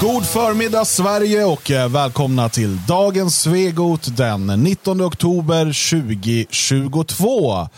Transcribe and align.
God 0.00 0.26
förmiddag 0.26 0.84
Sverige 0.84 1.44
och 1.44 1.70
eh, 1.70 1.88
välkomna 1.88 2.48
till 2.48 2.78
dagens 2.88 3.40
Svegot 3.40 4.16
den 4.16 4.46
19 4.46 5.02
oktober 5.02 5.64
2022. 5.64 7.68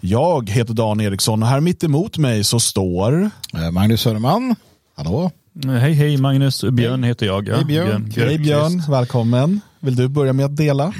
Jag 0.00 0.50
heter 0.50 0.74
Dan 0.74 1.00
Eriksson 1.00 1.42
och 1.42 1.48
här 1.48 1.60
mitt 1.60 1.84
emot 1.84 2.18
mig 2.18 2.44
så 2.44 2.60
står... 2.60 3.30
Eh, 3.54 3.70
Magnus 3.70 4.00
Söderman, 4.00 4.56
hallå? 4.96 5.30
Hej 5.64 5.92
hej 5.92 6.16
Magnus, 6.16 6.64
Björn 6.64 7.04
heter 7.04 7.26
jag. 7.26 7.48
Ja. 7.48 7.56
Hej, 7.56 7.64
Björn. 7.64 8.12
Hej 8.16 8.38
Björn, 8.38 8.82
välkommen. 8.88 9.60
Vill 9.80 9.96
du 9.96 10.08
börja 10.08 10.32
med 10.32 10.46
att 10.46 10.56
dela? 10.56 10.92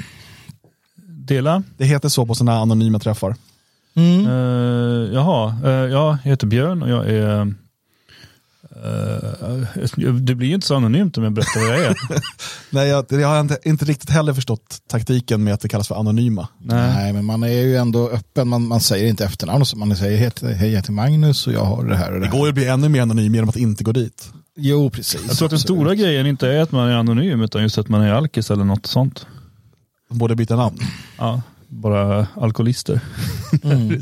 Dela. 1.05 1.63
Det 1.77 1.85
heter 1.85 2.09
så 2.09 2.25
på 2.25 2.35
sådana 2.35 2.59
anonyma 2.59 2.99
träffar. 2.99 3.35
Mm. 3.95 4.27
Uh, 4.27 5.13
jaha, 5.13 5.55
uh, 5.65 5.91
jag 5.91 6.17
heter 6.23 6.47
Björn 6.47 6.83
och 6.83 6.89
jag 6.89 7.09
är 7.09 7.53
uh, 8.75 10.13
det 10.13 10.35
blir 10.35 10.47
ju 10.47 10.53
inte 10.53 10.67
så 10.67 10.75
anonymt 10.75 11.17
om 11.17 11.23
jag 11.23 11.33
berättar 11.33 11.59
vad 11.59 11.69
jag 11.69 11.85
är. 11.85 11.95
Nej, 12.69 12.87
jag, 12.87 13.05
jag 13.09 13.27
har 13.27 13.39
inte, 13.39 13.57
inte, 13.63 13.85
riktigt 13.85 14.09
heller 14.09 14.33
förstått 14.33 14.77
taktiken 14.89 15.43
med 15.43 15.53
att 15.53 15.61
det 15.61 15.69
kallas 15.69 15.87
för 15.87 15.95
anonyma. 15.95 16.47
Nej, 16.59 16.93
Nej 16.95 17.13
men 17.13 17.25
man 17.25 17.43
är 17.43 17.47
ju 17.47 17.77
ändå 17.77 18.09
öppen. 18.09 18.47
Man, 18.47 18.67
man 18.67 18.79
säger 18.79 19.07
inte 19.07 19.25
efternamn. 19.25 19.65
Man 19.75 19.95
säger 19.95 20.17
hej, 20.17 20.69
jag 20.71 20.77
heter 20.77 20.91
Magnus 20.91 21.47
och 21.47 21.53
jag 21.53 21.65
har 21.65 21.83
det 21.83 21.95
här 21.95 22.13
och 22.13 22.19
det, 22.19 22.25
det 22.25 22.31
går 22.31 22.41
ju 22.41 22.49
att 22.49 22.55
bli 22.55 22.67
ännu 22.67 22.89
mer 22.89 23.01
anonym 23.01 23.35
genom 23.35 23.49
att 23.49 23.55
inte 23.55 23.83
gå 23.83 23.91
dit. 23.91 24.33
Jo, 24.55 24.89
precis. 24.89 25.21
Jag 25.27 25.37
tror 25.37 25.45
att 25.45 25.49
den 25.49 25.59
stora 25.59 25.95
grejen 25.95 26.27
inte 26.27 26.47
är 26.47 26.61
att 26.61 26.71
man 26.71 26.89
är 26.89 26.95
anonym 26.95 27.41
utan 27.41 27.61
just 27.61 27.77
att 27.77 27.89
man 27.89 28.01
är 28.01 28.13
alkis 28.13 28.51
eller 28.51 28.63
något 28.63 28.85
sånt. 28.85 29.27
Borde 30.09 30.35
byta 30.35 30.55
namn? 30.55 30.77
Ja, 31.17 31.41
bara 31.67 32.27
alkoholister. 32.35 32.99
Mm. 33.63 34.01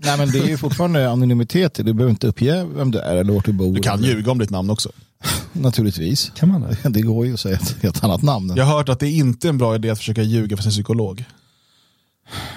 Nej 0.04 0.18
men 0.18 0.30
det 0.30 0.38
är 0.38 0.48
ju 0.48 0.56
fortfarande 0.56 1.10
anonymitet. 1.10 1.74
Du 1.74 1.92
behöver 1.92 2.10
inte 2.10 2.26
uppge 2.26 2.66
vem 2.74 2.90
du 2.90 2.98
är 2.98 3.16
eller 3.16 3.32
vart 3.32 3.44
du 3.44 3.52
bor. 3.52 3.74
Du 3.74 3.82
kan 3.82 3.98
eller... 3.98 4.08
ljuga 4.08 4.32
om 4.32 4.38
ditt 4.38 4.50
namn 4.50 4.70
också. 4.70 4.90
Naturligtvis. 5.52 6.32
Kan 6.34 6.48
man 6.48 6.60
det? 6.60 6.76
Det 6.88 7.02
går 7.02 7.26
ju 7.26 7.34
att 7.34 7.40
säga 7.40 7.56
ett 7.56 7.82
helt 7.82 8.04
annat 8.04 8.22
namn. 8.22 8.52
Jag 8.56 8.64
har 8.64 8.76
hört 8.76 8.88
att 8.88 9.00
det 9.00 9.06
är 9.06 9.12
inte 9.12 9.46
är 9.46 9.48
en 9.48 9.58
bra 9.58 9.74
idé 9.74 9.90
att 9.90 9.98
försöka 9.98 10.22
ljuga 10.22 10.56
för 10.56 10.62
sin 10.62 10.72
psykolog. 10.72 11.24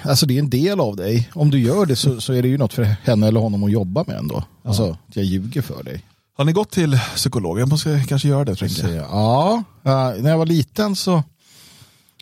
Alltså 0.03 0.25
det 0.25 0.35
är 0.35 0.39
en 0.39 0.49
del 0.49 0.79
av 0.79 0.95
dig. 0.95 1.29
Om 1.33 1.49
du 1.49 1.59
gör 1.59 1.85
det 1.85 1.95
så, 1.95 2.21
så 2.21 2.33
är 2.33 2.41
det 2.41 2.47
ju 2.47 2.57
något 2.57 2.73
för 2.73 2.83
henne 2.83 3.27
eller 3.27 3.39
honom 3.39 3.63
att 3.63 3.71
jobba 3.71 4.03
med 4.07 4.17
ändå. 4.17 4.43
Alltså 4.63 4.83
ja. 4.83 4.97
jag 5.13 5.25
ljuger 5.25 5.61
för 5.61 5.83
dig. 5.83 6.03
Har 6.37 6.45
ni 6.45 6.51
gått 6.51 6.71
till 6.71 6.99
psykolog? 7.15 7.59
Jag 7.59 7.69
måste 7.69 8.03
kanske 8.07 8.27
göra 8.27 8.45
det. 8.45 8.61
Jag. 8.61 8.93
Ja, 8.95 9.63
när 9.83 10.29
jag 10.29 10.37
var 10.37 10.45
liten 10.45 10.95
så 10.95 11.23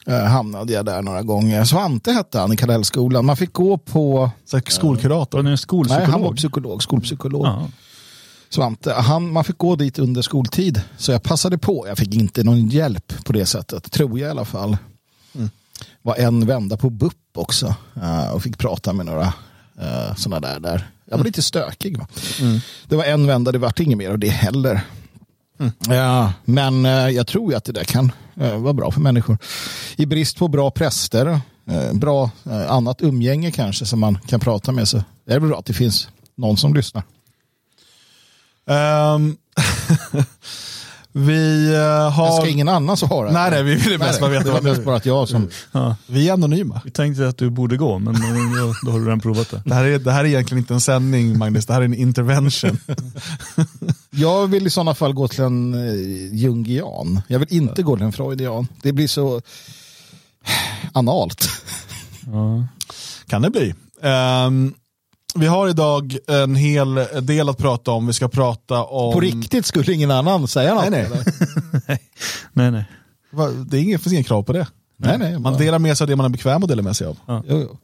hamnade 0.07 0.73
jag 0.73 0.85
där 0.85 1.01
några 1.01 1.21
gånger. 1.21 1.63
Svante 1.63 2.11
hette 2.11 2.39
han 2.39 2.53
i 2.53 2.57
Kallellskolan. 2.57 3.25
Man 3.25 3.37
fick 3.37 3.53
gå 3.53 3.77
på... 3.77 4.31
Så 4.45 4.61
skolkurator? 4.67 5.43
Var 5.43 5.55
skolpsykolog? 5.55 6.01
Nej, 6.01 6.11
han 6.11 6.21
var 6.21 6.33
psykolog, 6.33 6.83
skolpsykolog. 6.83 7.45
Ja. 7.45 7.67
Svante, 8.49 8.93
han, 8.93 9.31
man 9.31 9.43
fick 9.43 9.57
gå 9.57 9.75
dit 9.75 9.99
under 9.99 10.21
skoltid. 10.21 10.81
Så 10.97 11.11
jag 11.11 11.23
passade 11.23 11.57
på. 11.57 11.85
Jag 11.87 11.97
fick 11.97 12.13
inte 12.13 12.43
någon 12.43 12.67
hjälp 12.67 13.13
på 13.25 13.33
det 13.33 13.45
sättet, 13.45 13.91
tror 13.91 14.19
jag 14.19 14.27
i 14.27 14.31
alla 14.31 14.45
fall. 14.45 14.77
Mm. 15.35 15.49
Var 16.01 16.15
en 16.15 16.45
vända 16.45 16.77
på 16.77 16.89
BUP 16.89 17.13
också 17.35 17.75
uh, 17.97 18.31
och 18.33 18.43
fick 18.43 18.57
prata 18.57 18.93
med 18.93 19.05
några 19.05 19.33
uh, 19.81 20.15
sådana 20.17 20.39
där. 20.47 20.59
där. 20.59 20.89
Jag 21.05 21.11
var 21.11 21.17
mm. 21.17 21.25
lite 21.25 21.41
stökig. 21.41 21.97
Va? 21.97 22.07
Mm. 22.41 22.59
Det 22.87 22.95
var 22.95 23.03
en 23.03 23.27
vända, 23.27 23.51
det 23.51 23.57
vart 23.57 23.79
inget 23.79 23.97
mer 23.97 24.09
av 24.09 24.19
det 24.19 24.29
heller. 24.29 24.81
Mm. 25.61 25.73
Ja, 25.97 26.33
men 26.45 26.85
uh, 26.85 27.09
jag 27.09 27.27
tror 27.27 27.51
ju 27.51 27.57
att 27.57 27.63
det 27.63 27.71
där 27.71 27.83
kan 27.83 28.11
vara 28.35 28.73
bra 28.73 28.91
för 28.91 29.01
människor. 29.01 29.37
I 29.95 30.05
brist 30.05 30.37
på 30.37 30.47
bra 30.47 30.71
präster, 30.71 31.41
bra 31.93 32.29
annat 32.69 33.01
umgänge 33.01 33.51
kanske 33.51 33.85
som 33.85 33.99
man 33.99 34.17
kan 34.27 34.39
prata 34.39 34.71
med 34.71 34.87
så 34.87 34.97
är 34.97 35.03
det 35.33 35.39
bra 35.39 35.59
att 35.59 35.65
det 35.65 35.73
finns 35.73 36.07
någon 36.37 36.57
som 36.57 36.73
lyssnar. 36.73 37.03
Um, 38.65 39.37
vi 41.11 41.75
har... 42.13 42.41
ska 42.41 42.49
ingen 42.49 42.69
annan 42.69 42.97
svara? 42.97 43.31
Nej, 43.31 43.51
nej, 43.51 43.63
vi 43.63 43.75
vill 43.75 43.99
mest 43.99 44.19
bara 44.19 44.29
veta. 44.29 44.43
Det 44.43 44.51
var 44.51 44.61
mest 44.61 44.83
bara 44.83 44.95
att 44.95 45.05
jag 45.05 45.29
som... 45.29 45.49
Ja. 45.71 45.95
Vi 46.07 46.29
är 46.29 46.33
anonyma. 46.33 46.81
Vi 46.85 46.91
tänkte 46.91 47.27
att 47.27 47.37
du 47.37 47.49
borde 47.49 47.77
gå, 47.77 47.99
men 47.99 48.13
då, 48.13 48.73
då 48.85 48.91
har 48.91 48.99
du 48.99 49.05
redan 49.05 49.19
provat 49.19 49.49
det. 49.49 49.61
Det 49.65 49.75
här, 49.75 49.83
är, 49.83 49.99
det 49.99 50.11
här 50.11 50.23
är 50.23 50.27
egentligen 50.27 50.59
inte 50.59 50.73
en 50.73 50.81
sändning, 50.81 51.37
Magnus. 51.37 51.65
Det 51.65 51.73
här 51.73 51.81
är 51.81 51.85
en 51.85 51.93
intervention. 51.93 52.77
jag 54.15 54.47
vill 54.47 54.67
i 54.67 54.69
sådana 54.69 54.95
fall 54.95 55.13
gå 55.13 55.27
till 55.27 55.43
en 55.43 55.73
uh, 55.73 56.35
jungian. 56.35 57.21
Jag 57.27 57.39
vill 57.39 57.53
inte 57.53 57.83
gå 57.83 57.95
till 57.95 58.05
en 58.05 58.11
freudian. 58.11 58.67
Det 58.81 58.91
blir 58.91 59.07
så 59.07 59.41
analt. 60.93 61.49
Ja. 62.25 62.67
Kan 63.27 63.41
det 63.41 63.49
bli. 63.49 63.73
Um, 64.47 64.73
vi 65.35 65.47
har 65.47 65.67
idag 65.67 66.17
en 66.27 66.55
hel 66.55 66.95
del 67.21 67.49
att 67.49 67.57
prata 67.57 67.91
om. 67.91 68.07
Vi 68.07 68.13
ska 68.13 68.27
prata 68.27 68.83
om... 68.83 69.13
På 69.13 69.19
riktigt 69.19 69.65
skulle 69.65 69.93
ingen 69.93 70.11
annan 70.11 70.47
säga 70.47 70.73
något? 70.73 70.89
Nej, 70.89 71.07
nej. 71.09 71.99
nej, 72.53 72.71
nej. 72.71 72.85
Det 73.65 73.77
är 73.77 73.81
inget, 73.81 74.01
finns 74.01 74.13
inga 74.13 74.23
krav 74.23 74.43
på 74.43 74.53
det. 74.53 74.67
Nej, 74.97 75.17
nej, 75.17 75.39
man 75.39 75.57
delar 75.57 75.79
med 75.79 75.97
sig 75.97 76.05
av 76.05 76.09
det 76.09 76.15
man 76.15 76.25
är 76.25 76.29
bekväm 76.29 76.63
att 76.63 76.69
dela 76.69 76.81
med 76.81 76.95
sig 76.95 77.07
av. 77.07 77.17
Ja. 77.25 77.43
Jo, 77.47 77.59
jo. 77.59 77.77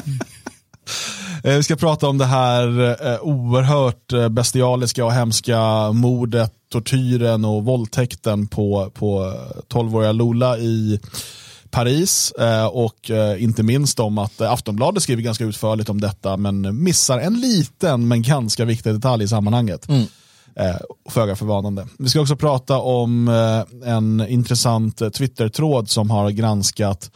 Eh, 0.00 1.27
vi 1.42 1.62
ska 1.62 1.76
prata 1.76 2.08
om 2.08 2.18
det 2.18 2.24
här 2.24 2.90
eh, 3.06 3.20
oerhört 3.20 4.12
eh, 4.12 4.28
bestialiska 4.28 5.04
och 5.04 5.12
hemska 5.12 5.92
mordet, 5.92 6.52
tortyren 6.72 7.44
och 7.44 7.64
våldtäkten 7.64 8.46
på, 8.46 8.90
på 8.94 9.34
12-åriga 9.68 10.12
Lola 10.12 10.58
i 10.58 11.00
Paris 11.70 12.32
eh, 12.32 12.66
och 12.66 13.10
eh, 13.10 13.42
inte 13.42 13.62
minst 13.62 14.00
om 14.00 14.18
att 14.18 14.40
eh, 14.40 14.52
Aftonbladet 14.52 15.02
skriver 15.02 15.22
ganska 15.22 15.44
utförligt 15.44 15.88
om 15.88 16.00
detta 16.00 16.36
men 16.36 16.82
missar 16.82 17.18
en 17.18 17.40
liten 17.40 18.08
men 18.08 18.22
ganska 18.22 18.64
viktig 18.64 18.94
detalj 18.94 19.24
i 19.24 19.28
sammanhanget. 19.28 19.88
Mm. 19.88 20.06
Föga 21.08 21.36
förvånande. 21.36 21.86
Vi 21.98 22.08
ska 22.08 22.20
också 22.20 22.36
prata 22.36 22.78
om 22.78 23.28
en 23.84 24.26
intressant 24.28 25.14
Twitter-tråd 25.14 25.90
som 25.90 26.10
har 26.10 26.30
granskat 26.30 27.10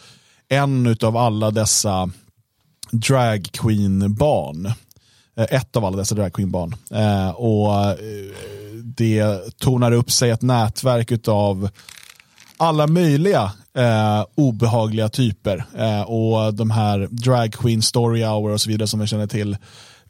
en 0.49 0.97
av 1.03 1.17
alla 1.17 1.51
dessa 1.51 2.11
drag 2.93 3.49
queen-barn. 3.53 4.67
Eh, 5.37 5.47
ett 5.51 5.77
av 5.77 5.85
alla 5.85 5.97
dessa 5.97 6.15
drag 6.15 6.33
queen-barn. 6.33 6.75
Eh, 6.91 7.31
och 7.31 7.85
eh, 7.85 7.97
det 8.85 9.41
tonar 9.59 9.93
upp 9.93 10.11
sig 10.11 10.31
ett 10.31 10.43
nätverk 10.43 11.29
av 11.29 11.69
alla 12.57 12.87
möjliga 12.87 13.53
eh, 13.77 14.25
obehagliga 14.35 15.09
typer. 15.09 15.65
Eh, 15.79 16.03
och 16.03 16.55
de 16.55 16.71
här 16.71 17.09
drag 17.11 17.53
queen 17.53 17.83
story 17.83 18.25
hour 18.25 18.51
och 18.51 18.61
så 18.61 18.71
vidare 18.71 18.89
som 18.89 19.01
vi 19.01 19.07
känner 19.07 19.27
till 19.27 19.57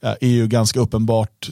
eh, 0.03 0.15
är 0.21 0.29
ju 0.29 0.47
ganska 0.47 0.81
uppenbart 0.81 1.51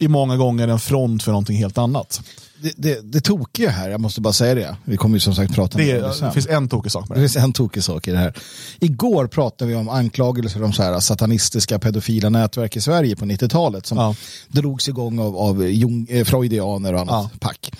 i 0.00 0.08
många 0.08 0.36
gånger 0.36 0.68
en 0.68 0.78
front 0.78 1.22
för 1.22 1.32
någonting 1.32 1.56
helt 1.56 1.78
annat. 1.78 2.22
Det, 2.64 2.72
det, 2.76 3.12
det 3.12 3.20
tokiga 3.20 3.70
här, 3.70 3.90
jag 3.90 4.00
måste 4.00 4.20
bara 4.20 4.32
säga 4.32 4.54
det, 4.54 4.76
vi 4.84 4.96
kommer 4.96 5.16
ju 5.16 5.20
som 5.20 5.34
sagt 5.34 5.54
prata 5.54 5.78
det, 5.78 6.02
om 6.02 6.08
det 6.08 6.14
sen. 6.14 6.28
Det 6.28 6.34
finns 6.34 6.46
en 6.46 6.68
tokig 6.68 6.92
sak 6.92 7.08
med 7.08 7.18
det. 7.18 7.22
Det 7.22 7.28
finns 7.28 7.44
en 7.44 7.52
tokig 7.52 7.84
sak 7.84 8.08
i 8.08 8.10
det 8.10 8.18
här. 8.18 8.34
Igår 8.80 9.26
pratade 9.26 9.70
vi 9.70 9.76
om 9.76 9.88
anklagelser 9.88 10.62
om 10.62 10.72
så 10.72 10.82
här 10.82 11.00
satanistiska 11.00 11.78
pedofila 11.78 12.28
nätverk 12.28 12.76
i 12.76 12.80
Sverige 12.80 13.16
på 13.16 13.24
90-talet 13.24 13.86
som 13.86 13.98
ja. 13.98 14.14
drogs 14.48 14.88
igång 14.88 15.18
av, 15.18 15.36
av 15.36 15.68
Jung, 15.68 16.06
eh, 16.10 16.24
freudianer 16.24 16.92
och 16.92 17.00
annat 17.00 17.30
ja. 17.32 17.38
pack. 17.40 17.70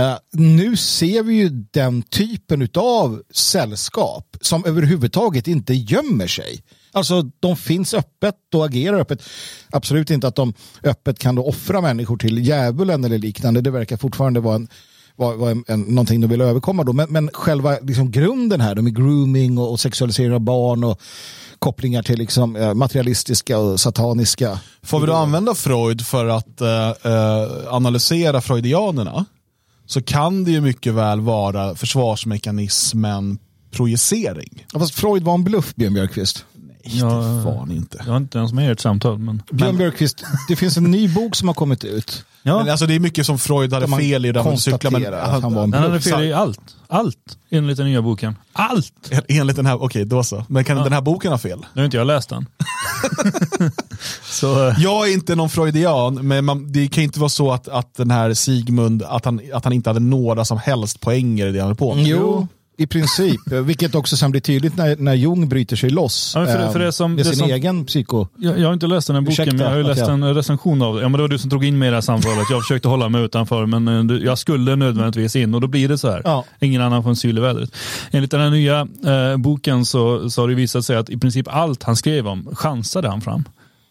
Uh, 0.00 0.16
nu 0.32 0.76
ser 0.76 1.22
vi 1.22 1.34
ju 1.34 1.48
den 1.48 2.02
typen 2.02 2.68
av 2.74 3.22
sällskap 3.34 4.36
som 4.40 4.64
överhuvudtaget 4.64 5.48
inte 5.48 5.74
gömmer 5.74 6.26
sig. 6.26 6.62
Alltså 6.96 7.22
de 7.40 7.56
finns 7.56 7.94
öppet 7.94 8.34
och 8.54 8.64
agerar 8.64 9.00
öppet. 9.00 9.22
Absolut 9.70 10.10
inte 10.10 10.28
att 10.28 10.34
de 10.34 10.54
öppet 10.82 11.18
kan 11.18 11.34
då 11.34 11.44
offra 11.44 11.80
människor 11.80 12.16
till 12.16 12.46
djävulen 12.46 13.04
eller 13.04 13.18
liknande. 13.18 13.60
Det 13.60 13.70
verkar 13.70 13.96
fortfarande 13.96 14.40
vara 14.40 14.54
en, 14.54 14.68
var, 15.16 15.34
var 15.34 15.50
en, 15.50 15.64
en, 15.68 15.80
någonting 15.80 16.20
de 16.20 16.26
vill 16.26 16.40
överkomma 16.40 16.84
då. 16.84 16.92
Men, 16.92 17.12
men 17.12 17.30
själva 17.32 17.78
liksom, 17.82 18.10
grunden 18.10 18.60
här, 18.60 18.74
de 18.74 18.86
är 18.86 18.90
grooming 18.90 19.58
och, 19.58 19.70
och 19.70 19.80
sexualisering 19.80 20.32
av 20.32 20.40
barn 20.40 20.84
och 20.84 21.00
kopplingar 21.58 22.02
till 22.02 22.18
liksom, 22.18 22.56
eh, 22.56 22.74
materialistiska 22.74 23.58
och 23.58 23.80
sataniska. 23.80 24.60
Får 24.82 25.00
vi 25.00 25.06
då 25.06 25.12
använda 25.12 25.54
Freud 25.54 26.06
för 26.06 26.26
att 26.26 26.60
eh, 26.60 26.88
eh, 27.12 27.74
analysera 27.74 28.40
freudianerna? 28.40 29.24
så 29.86 30.02
kan 30.02 30.44
det 30.44 30.50
ju 30.50 30.60
mycket 30.60 30.94
väl 30.94 31.20
vara 31.20 31.74
försvarsmekanismen 31.74 33.38
projicering. 33.70 34.66
Ja, 34.72 34.78
fast 34.78 34.94
Freud 34.94 35.22
var 35.22 35.34
en 35.34 35.44
bluff, 35.44 35.74
Björn 35.74 35.94
Björkqvist. 35.94 36.44
Ja, 36.86 37.20
han 37.58 37.70
inte. 37.70 38.02
Jag 38.04 38.12
har 38.12 38.16
inte 38.16 38.38
ens 38.38 38.52
med 38.52 38.68
i 38.68 38.72
ett 38.72 38.80
samtal. 38.80 39.18
Men... 39.18 39.42
Björn 39.50 39.76
Björkqvist, 39.76 40.24
det 40.48 40.56
finns 40.56 40.76
en 40.76 40.84
ny 40.84 41.08
bok 41.08 41.36
som 41.36 41.48
har 41.48 41.54
kommit 41.54 41.84
ut. 41.84 42.24
Ja. 42.42 42.58
Men 42.58 42.68
alltså 42.68 42.86
det 42.86 42.94
är 42.94 43.00
mycket 43.00 43.26
som 43.26 43.38
Freud 43.38 43.72
hade 43.72 43.88
fel 43.88 44.26
i. 44.26 44.32
Där 44.32 44.44
man 44.44 44.58
cyklar, 44.58 44.90
men 44.90 45.12
han, 45.12 45.42
han, 45.42 45.54
var 45.54 45.64
en 45.64 45.72
han 45.72 45.82
hade 45.82 46.00
fel 46.00 46.24
i 46.24 46.32
allt. 46.32 46.60
Allt 46.88 47.38
enligt 47.50 47.76
den 47.76 47.86
nya 47.86 48.02
boken. 48.02 48.36
Allt! 48.52 49.12
Enligt 49.28 49.56
den 49.56 49.66
här, 49.66 49.74
okej 49.74 49.86
okay, 49.86 50.04
då 50.04 50.22
så. 50.22 50.44
Men 50.48 50.64
kan 50.64 50.76
ja. 50.76 50.84
den 50.84 50.92
här 50.92 51.00
boken 51.00 51.30
ha 51.30 51.38
fel? 51.38 51.66
Nu 51.72 51.80
har 51.80 51.84
inte 51.84 51.96
jag 51.96 52.06
läst 52.06 52.28
den. 52.28 52.46
så. 54.24 54.74
Jag 54.78 55.08
är 55.08 55.12
inte 55.12 55.34
någon 55.34 55.50
freudian, 55.50 56.26
men 56.26 56.44
man, 56.44 56.72
det 56.72 56.88
kan 56.88 57.04
inte 57.04 57.20
vara 57.20 57.28
så 57.28 57.52
att, 57.52 57.68
att 57.68 57.94
den 57.94 58.10
här 58.10 58.34
Sigmund, 58.34 59.02
att 59.02 59.24
han, 59.24 59.40
att 59.52 59.64
han 59.64 59.72
inte 59.72 59.90
hade 59.90 60.00
några 60.00 60.44
som 60.44 60.58
helst 60.58 61.00
poänger 61.00 61.46
i 61.46 61.52
det 61.52 61.58
han 61.58 61.68
höll 61.68 61.76
på 61.76 61.94
med. 61.94 62.06
Jo, 62.06 62.48
I 62.78 62.86
princip, 62.86 63.40
vilket 63.64 63.94
också 63.94 64.16
sen 64.16 64.30
blir 64.30 64.40
tydligt 64.40 64.76
när, 64.76 64.96
när 64.96 65.14
Jung 65.14 65.48
bryter 65.48 65.76
sig 65.76 65.90
loss 65.90 66.32
Ja, 66.36 66.46
för 66.46 66.58
det- 66.58 66.72
för 66.72 66.78
det 66.78 66.84
eh, 66.84 66.90
som- 66.90 67.16
det 67.16 67.24
sin 67.24 67.36
som- 67.36 67.50
egen 67.50 67.84
psyko. 67.84 68.26
Jag, 68.38 68.58
jag 68.58 68.66
har 68.66 68.74
inte 68.74 68.86
läst 68.86 69.06
den 69.06 69.16
här 69.16 69.20
boken, 69.20 69.32
Ursäkta 69.32 69.52
men 69.52 69.60
jag 69.64 69.70
har 69.70 69.76
ju 69.76 69.82
läst 69.82 70.00
jag- 70.00 70.10
en 70.10 70.34
recension 70.34 70.82
av 70.82 70.94
det. 70.96 71.02
Ja, 71.02 71.08
men 71.08 71.18
det 71.18 71.22
var 71.22 71.28
du 71.28 71.38
som 71.38 71.50
drog 71.50 71.64
in 71.64 71.78
mig 71.78 71.86
i 71.88 71.90
det 71.90 71.96
här 71.96 72.00
samtalet. 72.00 72.44
Jag 72.50 72.62
försökte 72.62 72.88
hålla 72.88 73.08
mig 73.08 73.22
utanför, 73.24 73.66
men 73.66 74.10
eh, 74.10 74.16
jag 74.16 74.38
skulle 74.38 74.76
nödvändigtvis 74.76 75.36
in 75.36 75.54
och 75.54 75.60
då 75.60 75.66
blir 75.66 75.88
det 75.88 75.98
så 75.98 76.10
här. 76.10 76.22
Ja. 76.24 76.44
Ingen 76.60 76.82
annan 76.82 77.02
får 77.02 77.10
en 77.10 77.16
syl 77.16 77.38
i 77.38 77.40
vädret. 77.40 77.70
Enligt 78.10 78.30
den 78.30 78.40
här 78.40 78.50
nya 78.50 78.80
eh, 79.06 79.36
boken 79.36 79.84
så, 79.84 80.30
så 80.30 80.40
har 80.40 80.48
det 80.48 80.54
visat 80.54 80.84
sig 80.84 80.96
att 80.96 81.10
i 81.10 81.18
princip 81.18 81.48
allt 81.48 81.82
han 81.82 81.96
skrev 81.96 82.28
om 82.28 82.48
chansade 82.54 83.08
han 83.08 83.20
fram. 83.20 83.44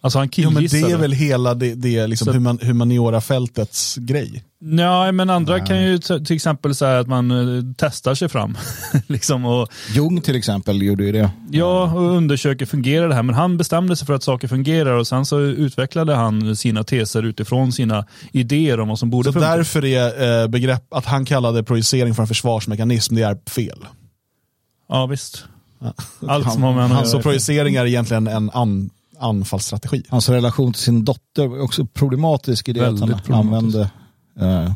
Alltså 0.05 0.19
han 0.19 0.29
Jo, 0.35 0.49
men 0.49 0.63
det 0.67 0.81
är 0.81 0.97
väl 0.97 1.11
hela 1.11 1.53
det, 1.53 1.75
det 1.75 2.07
liksom 2.07 2.25
Så- 2.25 2.31
human, 2.33 2.59
humaniora-fältets 2.61 3.95
grej. 3.97 4.43
Ja, 4.77 5.11
men 5.11 5.29
andra 5.29 5.59
kan 5.59 5.81
ju 5.83 5.97
till 5.97 6.35
exempel 6.35 6.75
säga 6.75 6.99
att 6.99 7.07
man 7.07 7.31
eh, 7.31 7.63
testar 7.77 8.15
sig 8.15 8.29
fram. 8.29 8.57
liksom 9.07 9.45
och, 9.45 9.69
Jung 9.95 10.21
till 10.21 10.35
exempel 10.35 10.81
gjorde 10.81 11.03
ju 11.03 11.11
det. 11.11 11.29
ja, 11.51 11.93
och 11.93 12.01
undersöker, 12.17 12.65
fungerar 12.65 13.09
det 13.09 13.15
här? 13.15 13.23
Men 13.23 13.35
han 13.35 13.57
bestämde 13.57 13.95
sig 13.95 14.05
för 14.07 14.13
att 14.13 14.23
saker 14.23 14.47
fungerar 14.47 14.91
och 14.91 15.07
sen 15.07 15.25
så 15.25 15.39
utvecklade 15.39 16.15
han 16.15 16.55
sina 16.55 16.83
teser 16.83 17.23
utifrån 17.23 17.71
sina 17.71 18.05
idéer 18.31 18.79
om 18.79 18.87
vad 18.87 18.99
som 18.99 19.09
borde 19.09 19.29
Så 19.29 19.33
funka. 19.33 19.47
därför 19.55 19.85
är 19.85 20.41
eh, 20.41 20.47
begrepp, 20.47 20.93
att 20.93 21.05
han 21.05 21.25
kallade 21.25 21.63
projicering 21.63 22.15
för 22.15 22.23
en 22.23 22.27
försvarsmekanism, 22.27 23.15
det 23.15 23.21
är 23.21 23.37
fel. 23.49 23.85
Ja, 24.89 25.05
visst. 25.05 25.43
Allt 26.27 26.53
som 26.53 26.63
har 26.63 26.73
med 26.73 26.81
honom 26.83 26.97
att 26.97 27.07
Så 27.07 27.15
göra. 27.15 27.23
projicering 27.23 27.75
är 27.75 27.85
egentligen 27.85 28.27
en 28.27 28.49
an, 28.53 28.89
anfallsstrategi. 29.19 30.03
Hans 30.09 30.29
relation 30.29 30.73
till 30.73 30.81
sin 30.81 31.05
dotter 31.05 31.47
var 31.47 31.59
också 31.59 31.85
problematisk 31.85 32.69
i 32.69 32.73
det 32.73 32.81
Väldigt 32.81 33.15
att 33.15 33.27
han 33.27 33.35
använde 33.39 33.89
eh, 34.39 34.71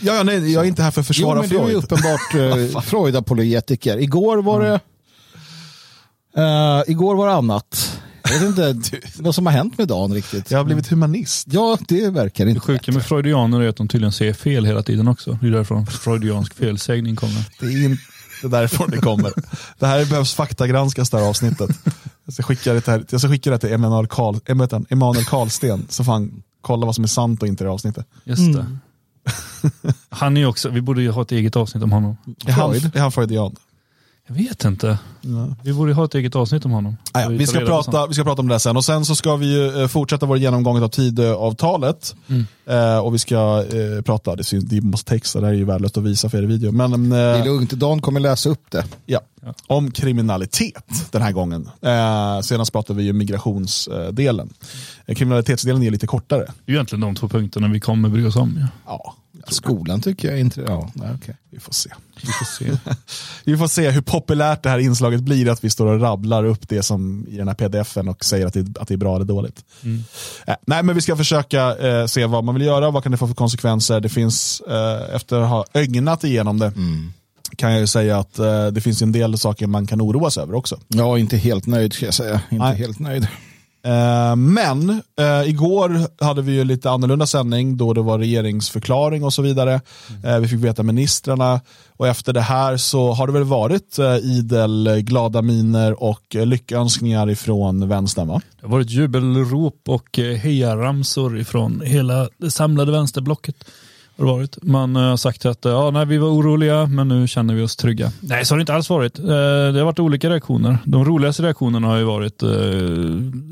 Ja, 0.00 0.14
ja, 0.16 0.22
nej, 0.22 0.52
jag 0.52 0.64
är 0.64 0.68
inte 0.68 0.82
här 0.82 0.90
för 0.90 1.00
att 1.00 1.06
Jo, 1.06 1.12
försvara 1.14 1.40
men 1.40 1.48
du 1.48 1.56
är 1.58 1.60
ju 1.60 1.66
Freud. 1.66 1.84
uppenbart 1.84 2.34
uh, 2.74 2.80
Freud-apologetiker. 2.80 3.98
Igår 3.98 4.42
var 4.42 4.60
det 4.60 4.80
eh, 6.36 6.82
Igår 6.92 7.14
var 7.16 7.26
det 7.26 7.34
annat. 7.34 7.98
Jag 8.24 8.38
vet 8.40 8.58
inte 8.58 8.98
vad 9.22 9.34
som 9.34 9.46
har 9.46 9.52
hänt 9.52 9.78
med 9.78 9.88
dagen 9.88 10.14
riktigt. 10.14 10.50
Jag 10.50 10.58
har 10.58 10.64
blivit 10.64 10.88
humanist. 10.88 11.46
Ja, 11.50 11.78
det 11.88 12.10
verkar 12.10 12.44
Det 12.44 12.50
inte. 12.50 12.60
sjuka 12.60 12.92
med 12.92 13.02
freudianer 13.06 13.60
är 13.60 13.68
att 13.68 13.76
de 13.76 13.88
tydligen 13.88 14.12
ser 14.12 14.32
fel 14.32 14.64
hela 14.64 14.82
tiden 14.82 15.08
också. 15.08 15.38
Det 15.40 15.46
är 15.46 15.50
därifrån 15.50 15.86
freudiansk 15.86 16.54
felsägning 16.54 17.16
kommer. 17.16 17.44
Det 17.60 17.66
är 17.66 17.84
inte 17.84 18.02
därifrån 18.42 18.90
det 18.90 18.96
kommer. 18.96 19.32
Det 19.78 19.86
här 19.86 20.04
behövs 20.04 20.34
faktagranskas 20.34 21.10
det 21.10 21.18
här 21.18 21.24
avsnittet. 21.28 21.70
Jag 22.24 22.34
ska 22.34 22.42
skicka 22.42 22.72
det, 22.72 22.86
här, 22.86 23.04
jag 23.10 23.20
ska 23.20 23.30
skicka 23.30 23.50
det 23.50 23.58
till 23.58 23.72
Emanuel, 23.72 24.06
Karl, 24.06 24.36
Emanuel 24.46 24.86
Emanuel 24.90 25.24
Karlsten, 25.24 25.86
så 25.88 26.04
får 26.04 26.12
han 26.12 26.42
kolla 26.60 26.86
vad 26.86 26.94
som 26.94 27.04
är 27.04 27.08
sant 27.08 27.42
och 27.42 27.48
inte 27.48 27.62
i 27.62 27.64
det 27.64 27.68
här 27.68 27.74
avsnittet. 27.74 28.06
Just 28.24 28.52
det. 28.52 28.66
Han 30.08 30.36
är 30.36 30.40
ju 30.40 30.46
också, 30.46 30.68
vi 30.68 30.80
borde 30.80 31.02
ju 31.02 31.10
ha 31.10 31.22
ett 31.22 31.32
eget 31.32 31.56
avsnitt 31.56 31.84
om 31.84 31.92
honom. 31.92 32.16
Är 32.46 32.52
han, 32.52 32.74
är 32.74 33.00
han 33.00 33.12
freudian? 33.12 33.56
Jag 34.28 34.34
vet 34.34 34.64
inte. 34.64 34.98
Ja. 35.20 35.56
Vi 35.62 35.72
borde 35.72 35.94
ha 35.94 36.04
ett 36.04 36.14
eget 36.14 36.36
avsnitt 36.36 36.64
om 36.64 36.70
honom. 36.70 36.96
Ja, 37.14 37.22
Så 37.22 37.30
vi, 37.30 37.46
ska 37.46 37.58
prata, 37.60 38.06
vi 38.06 38.14
ska 38.14 38.24
prata 38.24 38.42
om 38.42 38.48
det 38.48 38.58
sen. 38.58 38.76
Och 38.76 38.84
sen 38.84 39.04
så 39.04 39.14
ska 39.14 39.36
vi 39.36 39.46
ju 39.54 39.82
eh, 39.82 39.88
fortsätta 39.88 40.26
vår 40.26 40.38
genomgång 40.38 40.82
av 40.82 40.88
Tidöavtalet. 40.88 42.14
Mm. 42.28 42.46
Eh, 42.66 42.98
och 42.98 43.14
vi 43.14 43.18
ska 43.18 43.64
eh, 43.72 44.02
prata, 44.02 44.36
det, 44.36 44.44
syns, 44.44 44.64
det 44.64 44.80
måste 44.80 45.10
texta, 45.10 45.40
det 45.40 45.46
här 45.46 45.52
är 45.54 45.58
ju 45.58 45.64
värdelöst 45.64 45.96
att 45.98 46.04
visa 46.04 46.28
för 46.28 46.38
er 46.38 46.42
i 46.42 46.46
video. 46.46 46.72
Men 46.72 47.10
Det 47.10 47.16
är 47.16 47.38
eh, 47.38 47.44
lugnt, 47.44 47.70
Dan 47.70 48.00
kommer 48.02 48.20
läsa 48.20 48.48
upp 48.48 48.70
det. 48.70 48.84
ja, 49.06 49.20
om 49.66 49.90
kriminalitet 49.90 50.84
den 51.10 51.22
här 51.22 51.32
gången. 51.32 51.68
Eh, 51.82 52.40
senast 52.40 52.72
pratade 52.72 52.96
vi 52.96 53.04
ju 53.04 53.12
migrationsdelen. 53.12 54.52
Eh, 55.06 55.14
kriminalitetsdelen 55.14 55.82
är 55.82 55.90
lite 55.90 56.06
kortare. 56.06 56.40
Det 56.40 56.50
är 56.66 56.72
ju 56.72 56.74
egentligen 56.74 57.00
de 57.00 57.14
två 57.14 57.28
punkterna 57.28 57.68
vi 57.68 57.80
kommer 57.80 58.08
bry 58.08 58.26
oss 58.26 58.36
om. 58.36 58.58
Ja. 58.60 58.66
Ja, 58.86 59.14
Skolan 59.48 60.00
tycker 60.00 60.28
jag 60.28 60.40
inte... 60.40 60.60
Ja, 60.60 60.90
nej, 60.94 61.08
okej. 61.14 61.36
vi 61.50 61.60
får 61.60 61.72
se. 61.72 61.90
Vi 62.22 62.26
får 62.26 62.44
se. 62.44 62.76
Vi 63.44 63.56
får 63.56 63.68
se 63.68 63.90
hur 63.90 64.00
populärt 64.00 64.62
det 64.62 64.70
här 64.70 64.78
inslaget 64.78 65.20
blir, 65.20 65.48
att 65.48 65.64
vi 65.64 65.70
står 65.70 65.86
och 65.86 66.00
rabblar 66.00 66.44
upp 66.44 66.68
det 66.68 66.82
som 66.82 67.26
i 67.28 67.36
den 67.36 67.48
här 67.48 67.54
pdfen 67.54 68.08
och 68.08 68.24
säger 68.24 68.46
att 68.46 68.54
det, 68.54 68.80
att 68.80 68.88
det 68.88 68.94
är 68.94 68.98
bra 68.98 69.16
eller 69.16 69.24
dåligt. 69.24 69.64
Eh, 70.46 70.54
nej, 70.66 70.82
men 70.82 70.94
vi 70.94 71.00
ska 71.00 71.16
försöka 71.16 71.76
eh, 71.76 72.06
se 72.06 72.26
vad 72.26 72.44
man 72.44 72.54
vill 72.54 72.64
göra, 72.64 72.90
vad 72.90 73.02
kan 73.02 73.12
det 73.12 73.18
få 73.18 73.26
för 73.26 73.34
konsekvenser. 73.34 74.00
Det 74.00 74.08
finns, 74.08 74.60
eh, 74.60 75.14
efter 75.14 75.40
att 75.40 75.48
ha 75.48 75.64
ögnat 75.74 76.24
igenom 76.24 76.58
det, 76.58 76.72
kan 77.56 77.72
jag 77.72 77.80
ju 77.80 77.86
säga 77.86 78.18
att 78.18 78.38
eh, 78.38 78.66
det 78.66 78.80
finns 78.80 79.02
en 79.02 79.12
del 79.12 79.38
saker 79.38 79.66
man 79.66 79.86
kan 79.86 80.02
oroa 80.02 80.30
sig 80.30 80.42
över 80.42 80.54
också. 80.54 80.78
Ja, 80.88 81.18
inte 81.18 81.36
helt 81.36 81.66
nöjd 81.66 81.92
ska 81.92 82.04
jag 82.04 82.14
säga. 82.14 82.40
Inte 82.50 82.64
Nej. 82.64 82.76
helt 82.76 82.98
nöjd. 82.98 83.28
Eh, 83.84 84.36
men 84.36 84.90
eh, 85.18 85.48
igår 85.48 86.22
hade 86.24 86.42
vi 86.42 86.52
ju 86.52 86.64
lite 86.64 86.90
annorlunda 86.90 87.26
sändning 87.26 87.76
då 87.76 87.92
det 87.92 88.02
var 88.02 88.18
regeringsförklaring 88.18 89.24
och 89.24 89.32
så 89.32 89.42
vidare. 89.42 89.80
Eh, 90.24 90.38
vi 90.38 90.48
fick 90.48 90.58
veta 90.58 90.82
ministrarna 90.82 91.60
och 91.96 92.08
efter 92.08 92.32
det 92.32 92.40
här 92.40 92.76
så 92.76 93.12
har 93.12 93.26
det 93.26 93.32
väl 93.32 93.44
varit 93.44 93.98
eh, 93.98 94.16
idel 94.16 95.00
glada 95.00 95.42
miner 95.42 96.02
och 96.02 96.22
lyckönskningar 96.34 97.30
ifrån 97.30 97.88
vänstern 97.88 98.28
va? 98.28 98.40
Det 98.60 98.66
har 98.66 98.72
varit 98.72 98.90
jubelrop 98.90 99.80
och 99.88 100.18
eh, 100.18 100.36
hejaramsor 100.36 101.38
ifrån 101.38 101.82
hela 101.84 102.28
det 102.38 102.50
samlade 102.50 102.92
vänsterblocket. 102.92 103.56
Har 104.16 104.26
det 104.26 104.32
varit. 104.32 104.58
Man 104.62 104.96
eh, 104.96 105.02
har 105.02 105.16
sagt 105.16 105.46
att 105.46 105.64
eh, 105.64 105.72
ja, 105.72 105.90
nej, 105.90 106.06
vi 106.06 106.18
var 106.18 106.28
oroliga 106.28 106.86
men 106.86 107.08
nu 107.08 107.28
känner 107.28 107.54
vi 107.54 107.62
oss 107.62 107.76
trygga. 107.76 108.12
Nej, 108.20 108.44
så 108.44 108.54
har 108.54 108.58
det 108.58 108.62
inte 108.62 108.74
alls 108.74 108.90
varit. 108.90 109.18
Eh, 109.18 109.24
det 109.24 109.78
har 109.78 109.84
varit 109.84 109.98
olika 109.98 110.30
reaktioner. 110.30 110.78
De 110.84 111.04
roligaste 111.04 111.42
reaktionerna 111.42 111.86
har 111.86 111.96
ju 111.96 112.04
varit 112.04 112.42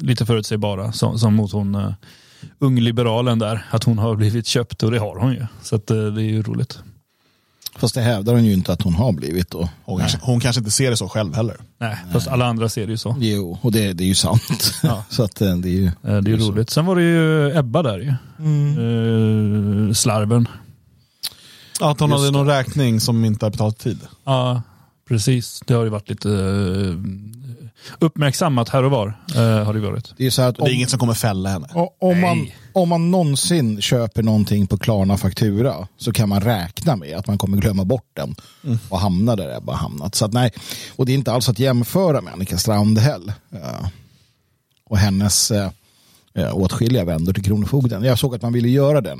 lite 0.00 0.26
förutsägbara 0.26 0.92
som, 0.92 1.18
som 1.18 1.34
mot 1.34 1.52
hon 1.52 1.94
ungliberalen 2.58 3.38
där. 3.38 3.66
Att 3.70 3.84
hon 3.84 3.98
har 3.98 4.16
blivit 4.16 4.46
köpt 4.46 4.82
och 4.82 4.90
det 4.90 4.98
har 4.98 5.16
hon 5.16 5.32
ju. 5.32 5.46
Så 5.62 5.76
att, 5.76 5.86
det 5.86 5.94
är 5.94 6.18
ju 6.20 6.42
roligt. 6.42 6.78
Fast 7.80 7.94
det 7.94 8.00
hävdar 8.00 8.32
hon 8.34 8.44
ju 8.44 8.52
inte 8.52 8.72
att 8.72 8.82
hon 8.82 8.94
har 8.94 9.12
blivit 9.12 9.50
då. 9.50 9.68
Hon 9.84 9.98
kanske, 9.98 10.18
hon 10.22 10.40
kanske 10.40 10.60
inte 10.60 10.70
ser 10.70 10.90
det 10.90 10.96
så 10.96 11.08
själv 11.08 11.34
heller. 11.34 11.56
Nej, 11.78 11.96
fast 12.12 12.28
alla 12.28 12.46
andra 12.46 12.68
ser 12.68 12.86
det 12.86 12.90
ju 12.92 12.96
så. 12.98 13.16
Jo, 13.20 13.58
och 13.62 13.72
det, 13.72 13.92
det 13.92 14.04
är 14.04 14.08
ju 14.08 14.14
sant. 14.14 14.74
Ja. 14.82 15.04
så 15.08 15.22
att 15.22 15.40
eh, 15.40 15.56
det 15.56 15.68
är 15.68 15.72
ju... 15.72 15.86
Eh, 15.86 15.92
Det 16.02 16.08
är 16.10 16.22
ju 16.22 16.36
roligt. 16.36 16.70
Sen 16.70 16.86
var 16.86 16.96
det 16.96 17.02
ju 17.02 17.58
Ebba 17.58 17.82
där 17.82 17.98
ju. 17.98 18.08
Eh, 19.88 19.92
slarven. 19.94 20.48
Att 21.80 22.00
hon 22.00 22.10
Just 22.10 22.20
hade 22.20 22.30
någon 22.38 22.46
räkning 22.46 23.00
som 23.00 23.24
inte 23.24 23.44
har 23.46 23.50
betalat 23.50 23.78
tid. 23.78 23.98
Ja, 24.24 24.62
precis. 25.10 25.62
Det 25.66 25.74
har 25.74 25.84
ju 25.84 25.90
varit 25.90 26.08
lite 26.08 26.28
eh, 26.30 26.96
uppmärksammat 27.98 28.68
här 28.68 28.82
och 28.82 28.90
var. 28.90 29.18
eh, 29.36 29.64
har 29.64 29.74
det 29.74 29.80
varit. 29.80 30.14
Det 30.16 30.26
är 30.26 30.30
så 30.30 30.42
att 30.42 30.56
Det 30.56 30.62
är 30.62 30.64
om, 30.64 30.70
inget 30.74 30.90
som 30.90 30.98
kommer 30.98 31.14
fälla 31.14 31.48
henne. 31.48 31.68
o- 31.74 31.92
om, 32.00 32.20
man, 32.20 32.46
om 32.72 32.88
man 32.88 33.10
någonsin 33.10 33.80
köper 33.80 34.22
någonting 34.22 34.66
på 34.66 34.78
Klarna 34.78 35.16
faktura 35.16 35.88
så 35.96 36.12
kan 36.12 36.28
man 36.28 36.40
räkna 36.40 36.96
med 36.96 37.16
att 37.16 37.26
man 37.26 37.38
kommer 37.38 37.56
glömma 37.58 37.84
bort 37.84 38.10
den 38.12 38.34
och 38.88 38.98
hamna 39.00 39.36
där 39.36 39.56
Ebba 39.56 39.72
har 39.72 39.78
hamnat. 39.78 40.14
Så 40.14 40.24
att 40.24 40.32
nej, 40.32 40.52
och 40.96 41.06
det 41.06 41.12
är 41.12 41.14
inte 41.14 41.32
alls 41.32 41.48
att 41.48 41.58
jämföra 41.58 42.20
med 42.20 42.32
Annika 42.32 42.58
Strandhäll 42.58 43.32
eh, 43.52 43.88
och 44.84 44.98
hennes 44.98 45.52
åtskilliga 46.52 47.04
vändor 47.04 47.32
till 47.32 47.44
Kronofogden. 47.44 48.04
Jag 48.04 48.18
såg 48.18 48.34
att 48.34 48.42
man 48.42 48.52
ville 48.52 48.68
göra 48.68 49.00
det. 49.00 49.16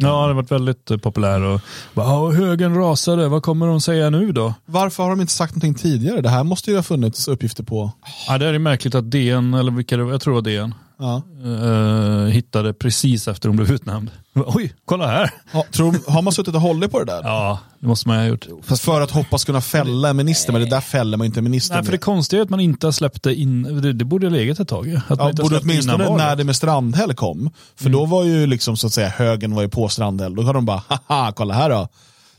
Han- 0.00 0.10
Ja, 0.10 0.20
det 0.22 0.26
har 0.26 0.34
varit 0.34 0.52
väldigt 0.52 0.90
eh, 0.90 0.96
populär 0.96 1.40
och 1.42 1.60
bara, 1.94 2.06
"Ja, 2.06 2.30
högen 2.30 2.74
rasade, 2.74 3.28
vad 3.28 3.42
kommer 3.42 3.66
de 3.66 3.80
säga 3.80 4.10
nu 4.10 4.32
då? 4.32 4.54
Varför 4.66 5.02
har 5.02 5.10
de 5.10 5.20
inte 5.20 5.32
sagt 5.32 5.54
någonting 5.54 5.74
tidigare? 5.74 6.20
Det 6.20 6.28
här 6.28 6.44
måste 6.44 6.70
ju 6.70 6.76
ha 6.76 6.82
funnits 6.82 7.28
uppgifter 7.28 7.62
på. 7.64 7.92
Ja, 8.28 8.38
det 8.38 8.46
är 8.46 8.58
märkligt 8.58 8.94
att 8.94 9.10
DN, 9.10 9.54
eller 9.54 9.72
vilka 9.72 9.96
det 9.96 10.04
var, 10.04 10.10
jag 10.12 10.20
tror 10.20 10.34
det 10.34 10.40
var 10.40 10.42
DN, 10.66 10.74
Ja. 10.98 11.22
eh, 11.44 12.26
hittade 12.32 12.72
precis 12.72 13.28
efter 13.28 13.48
hon 13.48 13.56
blev 13.56 13.70
utnämnd. 13.72 14.10
Oj, 14.46 14.72
kolla 14.84 15.06
här! 15.06 15.30
Ja, 15.52 15.64
tror, 15.72 16.10
har 16.10 16.22
man 16.22 16.32
suttit 16.32 16.54
och 16.54 16.60
hållit 16.60 16.90
på 16.90 16.98
det 16.98 17.04
där? 17.04 17.22
Ja, 17.22 17.58
det 17.78 17.86
måste 17.86 18.08
man 18.08 18.16
ha 18.18 18.24
gjort. 18.24 18.46
Fast 18.62 18.82
för 18.82 19.00
att 19.00 19.10
hoppas 19.10 19.44
kunna 19.44 19.60
fälla 19.60 20.08
en 20.08 20.16
minister, 20.16 20.52
men 20.52 20.62
det 20.62 20.68
där 20.70 20.80
fäller 20.80 21.16
man 21.16 21.24
inte 21.26 21.40
en 21.40 21.44
minister 21.44 21.74
Nej, 21.74 21.84
för 21.84 21.92
det 21.92 21.96
med. 21.96 22.00
konstiga 22.00 22.40
är 22.40 22.44
att 22.44 22.50
man 22.50 22.60
inte 22.60 22.86
har 22.86 22.92
släppt 22.92 23.22
det 23.22 23.34
in, 23.34 23.62
det, 23.82 23.92
det 23.92 24.04
borde 24.04 24.26
ha 24.26 24.30
legat 24.32 24.60
ett 24.60 24.68
tag. 24.68 24.86
ju. 24.88 24.96
Att 24.96 25.18
Ja, 25.18 25.32
borde 25.32 25.58
åtminstone 25.58 26.16
när 26.16 26.36
det 26.36 26.44
med 26.44 26.56
Strandhäll 26.56 27.14
kom. 27.14 27.50
För 27.76 27.90
då 27.90 28.04
var 28.04 28.24
ju 28.24 28.46
liksom 28.46 28.76
så 28.76 28.86
att 28.86 28.92
säga 28.92 29.08
högen 29.08 29.54
var 29.54 29.62
ju 29.62 29.68
på 29.68 29.88
Strandhäll. 29.88 30.34
Då 30.34 30.42
har 30.42 30.54
de 30.54 30.64
bara, 30.66 30.82
haha, 30.88 31.32
kolla 31.32 31.54
här 31.54 31.70
då. 31.70 31.88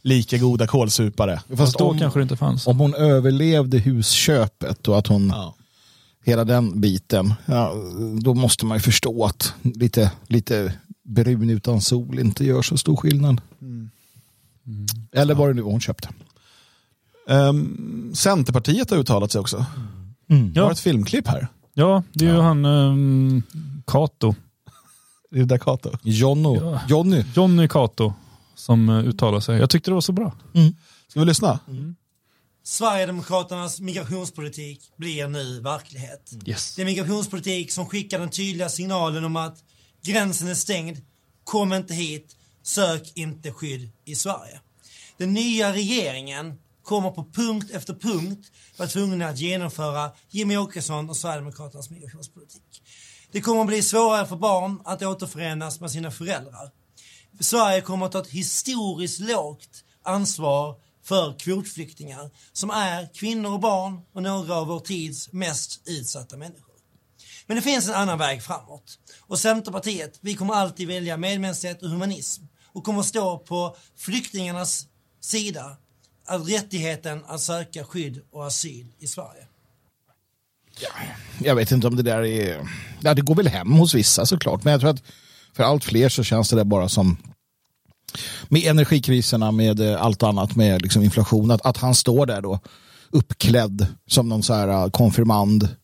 Lika 0.02 0.38
goda 0.38 0.68
kålsupare. 0.68 1.42
Fast 1.58 1.78
då 1.78 1.90
om, 1.90 2.00
kanske 2.00 2.20
det 2.20 2.24
inte 2.24 2.36
fanns. 2.38 2.68
om 2.68 2.80
hon 2.80 2.94
överlevde 2.96 3.78
husköpet 3.78 4.88
och 4.88 4.98
att 4.98 5.08
hon 5.08 5.30
Ja. 5.36 5.54
Hela 6.26 6.44
den 6.46 6.82
biten, 6.82 7.34
ja, 7.46 7.74
då 8.22 8.34
måste 8.34 8.66
man 8.66 8.78
ju 8.78 8.82
förstå 8.82 9.26
att 9.26 9.54
lite, 9.62 10.12
lite 10.28 10.74
brun 11.04 11.50
utan 11.50 11.82
sol 11.82 12.20
inte 12.20 12.46
gör 12.46 12.62
så 12.62 12.78
stor 12.78 12.96
skillnad. 12.96 13.42
Eller 15.12 15.36
vad 15.36 15.50
det 15.50 15.54
nu 15.54 15.62
var 15.62 15.72
hon 15.72 15.82
köpte. 15.82 16.10
Ehm, 17.30 18.12
Centerpartiet 18.16 18.90
har 18.90 18.98
uttalat 18.98 19.32
sig 19.32 19.42
också. 19.42 19.66
Det 20.28 20.36
var 20.36 20.68
Ja, 20.68 20.72
ett 20.72 20.80
filmklipp 20.80 21.28
här. 21.28 21.48
ja, 21.74 22.04
det 22.14 22.26
är 22.28 22.34
ju 22.34 22.40
han 22.40 22.66
um, 22.66 23.44
Kato. 23.88 24.36
Det 25.32 25.40
är 25.40 25.46
där 25.46 25.58
Kato. 25.58 25.92
Jonno. 26.04 26.56
Ja. 26.62 26.82
Jonny. 26.90 27.24
Johnny 27.36 27.68
Kato 27.68 28.14
som 28.56 28.90
uh, 28.90 29.06
uttalar 29.08 29.40
sig. 29.40 29.60
Jag 29.60 29.70
tyckte 29.70 29.92
det 29.92 29.94
var 29.96 30.02
så 30.02 30.12
bra. 30.12 30.34
Ska 31.08 31.20
vi 31.20 31.26
lyssna? 31.26 31.60
Sverigedemokraternas 32.68 33.80
migrationspolitik 33.80 34.92
blir 34.98 35.28
nu 35.28 35.60
verklighet. 35.60 36.34
Yes. 36.46 36.76
Det 36.76 36.82
är 36.82 36.86
migrationspolitik 36.86 37.72
som 37.72 37.86
skickar 37.86 38.20
den 38.20 38.30
tydliga 38.30 38.70
signalen 38.70 39.26
om 39.26 39.36
att 39.36 39.64
gränsen 40.04 40.48
är 40.48 40.54
stängd, 40.54 40.98
kom 41.44 41.74
inte 41.74 41.94
hit, 41.94 42.36
sök 42.64 43.12
inte 43.16 43.52
skydd 43.52 43.90
i 44.06 44.16
Sverige. 44.16 44.60
Den 45.18 45.34
nya 45.34 45.74
regeringen 45.74 46.60
kommer 46.84 47.12
på 47.12 47.32
punkt 47.34 47.72
efter 47.72 47.94
punkt 47.94 48.52
vara 48.78 48.90
tvungna 48.90 49.28
att 49.28 49.40
genomföra 49.40 50.12
Jimmy 50.30 50.58
Åkesson 50.58 51.10
och 51.10 51.18
Sverigedemokraternas 51.18 51.90
migrationspolitik. 51.90 52.84
Det 53.32 53.42
kommer 53.42 53.62
att 53.62 53.68
bli 53.68 53.82
svårare 53.82 54.28
för 54.28 54.36
barn 54.36 54.82
att 54.86 55.02
återförenas 55.02 55.80
med 55.80 55.92
sina 55.92 56.12
föräldrar. 56.12 56.72
Sverige 57.40 57.82
kommer 57.82 58.06
att 58.06 58.12
ta 58.12 58.22
ett 58.22 58.28
historiskt 58.28 59.20
lågt 59.20 59.84
ansvar 60.04 60.85
för 61.06 61.40
kvotflyktingar 61.40 62.30
som 62.54 62.70
är 62.70 63.14
kvinnor 63.14 63.54
och 63.54 63.60
barn 63.60 64.02
och 64.14 64.24
några 64.24 64.56
av 64.56 64.68
vår 64.68 64.80
tids 64.80 65.32
mest 65.32 65.82
utsatta 65.86 66.38
människor. 66.38 66.76
Men 67.48 67.56
det 67.56 67.62
finns 67.62 67.88
en 67.88 67.96
annan 67.96 68.18
väg 68.18 68.44
framåt. 68.44 69.00
Och 69.20 69.40
Centerpartiet, 69.40 70.18
vi 70.22 70.36
kommer 70.36 70.54
alltid 70.54 70.88
välja 70.88 71.18
medmänsklighet 71.18 71.82
och 71.82 71.90
humanism 71.90 72.44
och 72.74 72.84
kommer 72.84 73.02
stå 73.02 73.38
på 73.38 73.78
flyktingarnas 73.98 74.88
sida, 75.22 75.78
av 76.28 76.44
rättigheten 76.44 77.26
att 77.28 77.42
söka 77.42 77.84
skydd 77.84 78.22
och 78.32 78.48
asyl 78.48 78.88
i 79.00 79.08
Sverige. 79.08 79.48
Ja, 80.80 80.90
jag 81.44 81.56
vet 81.56 81.72
inte 81.72 81.88
om 81.88 81.96
det 81.96 82.04
där 82.04 82.26
är... 82.26 82.70
Ja, 83.02 83.14
det 83.14 83.22
går 83.22 83.36
väl 83.36 83.48
hem 83.48 83.72
hos 83.72 83.94
vissa 83.94 84.26
såklart, 84.26 84.64
men 84.64 84.72
jag 84.72 84.82
tror 84.82 84.90
att 84.90 85.04
för 85.54 85.64
allt 85.64 85.84
fler 85.84 86.10
så 86.10 86.24
känns 86.24 86.50
det 86.50 86.56
där 86.56 86.64
bara 86.64 86.90
som 86.90 87.18
med 88.50 88.64
energikriserna, 88.64 89.52
med 89.52 89.80
eh, 89.80 90.02
allt 90.02 90.24
annat, 90.24 90.56
med 90.56 90.82
liksom 90.82 91.04
inflation, 91.04 91.52
att, 91.52 91.66
att 91.66 91.78
han 91.78 91.96
står 91.96 92.26
där 92.26 92.42
då 92.42 92.60
uppklädd 93.16 93.88
som 94.08 94.30
någon 94.30 94.44
så 94.44 94.54
här 94.54 94.68
eh, 94.68 94.90
konfirmand. 94.90 95.70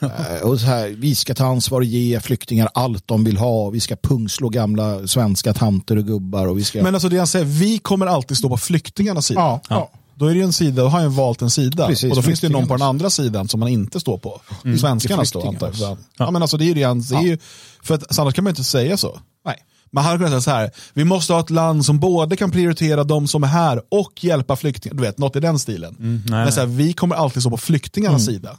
Eh, 0.00 0.48
och 0.48 0.60
så 0.60 0.66
här, 0.66 0.88
vi 0.88 1.14
ska 1.14 1.34
ta 1.34 1.46
ansvar 1.46 1.80
och 1.80 1.84
ge 1.84 2.20
flyktingar 2.20 2.68
allt 2.74 3.08
de 3.08 3.24
vill 3.24 3.36
ha. 3.36 3.70
Vi 3.70 3.80
ska 3.80 3.96
pungslå 3.96 4.48
gamla 4.48 5.06
svenska 5.06 5.54
tanter 5.54 5.96
och 5.96 6.06
gubbar. 6.06 6.46
Och 6.46 6.58
vi 6.58 6.64
ska... 6.64 6.82
Men 6.82 6.94
alltså 6.94 7.08
det 7.08 7.18
han 7.18 7.26
säger, 7.26 7.44
vi 7.44 7.78
kommer 7.78 8.06
alltid 8.06 8.36
stå 8.36 8.48
på 8.48 8.56
flyktingarnas 8.56 9.26
sida. 9.26 9.40
Ja, 9.40 9.60
ja. 9.68 9.90
Då 10.14 10.26
är 10.26 10.34
det 10.34 10.40
en 10.40 10.52
sida, 10.52 10.82
då 10.82 10.88
har 10.88 11.00
han 11.00 11.14
valt 11.14 11.42
en 11.42 11.50
sida. 11.50 11.86
Precis, 11.86 12.10
och 12.10 12.16
då 12.16 12.22
finns 12.22 12.40
det 12.40 12.48
någon 12.48 12.66
på 12.66 12.76
den 12.76 12.86
andra 12.86 13.10
sidan 13.10 13.48
som 13.48 13.60
man 13.60 13.68
inte 13.68 14.00
står 14.00 14.18
på. 14.18 14.40
Mm. 14.64 14.78
Svenskarnas 14.78 15.32
då 15.32 15.38
antar 15.38 15.66
jag. 15.66 15.74
Flyktingarnas. 15.74 15.98
Ja. 16.16 16.30
men 16.30 16.42
alltså 16.42 16.56
det 16.56 16.64
är 16.64 16.66
ju 16.66 16.74
det 16.74 16.82
han, 16.82 17.00
det 17.00 17.14
är 17.14 17.22
ju, 17.22 17.38
för 17.82 17.94
att 17.94 18.18
annars 18.18 18.34
kan 18.34 18.44
man 18.44 18.50
inte 18.50 18.64
säga 18.64 18.96
så. 18.96 19.20
Nej. 19.44 19.56
Man 19.94 20.04
hade 20.04 20.16
kunnat 20.18 20.30
säga 20.30 20.40
så 20.40 20.50
här, 20.50 20.70
vi 20.94 21.04
måste 21.04 21.32
ha 21.32 21.40
ett 21.40 21.50
land 21.50 21.84
som 21.84 22.00
både 22.00 22.36
kan 22.36 22.50
prioritera 22.50 23.04
de 23.04 23.28
som 23.28 23.42
är 23.44 23.48
här 23.48 23.82
och 23.88 24.24
hjälpa 24.24 24.56
flyktingar. 24.56 24.94
Du 24.96 25.02
vet, 25.02 25.18
något 25.18 25.36
i 25.36 25.40
den 25.40 25.58
stilen. 25.58 25.96
nej, 25.98 26.20
Men 26.30 26.52
så 26.52 26.60
här, 26.60 26.66
vi 26.66 26.92
kommer 26.92 27.16
alltid 27.16 27.42
stå 27.42 27.50
på 27.50 27.56
flyktingarnas 27.56 28.26
sida. 28.26 28.58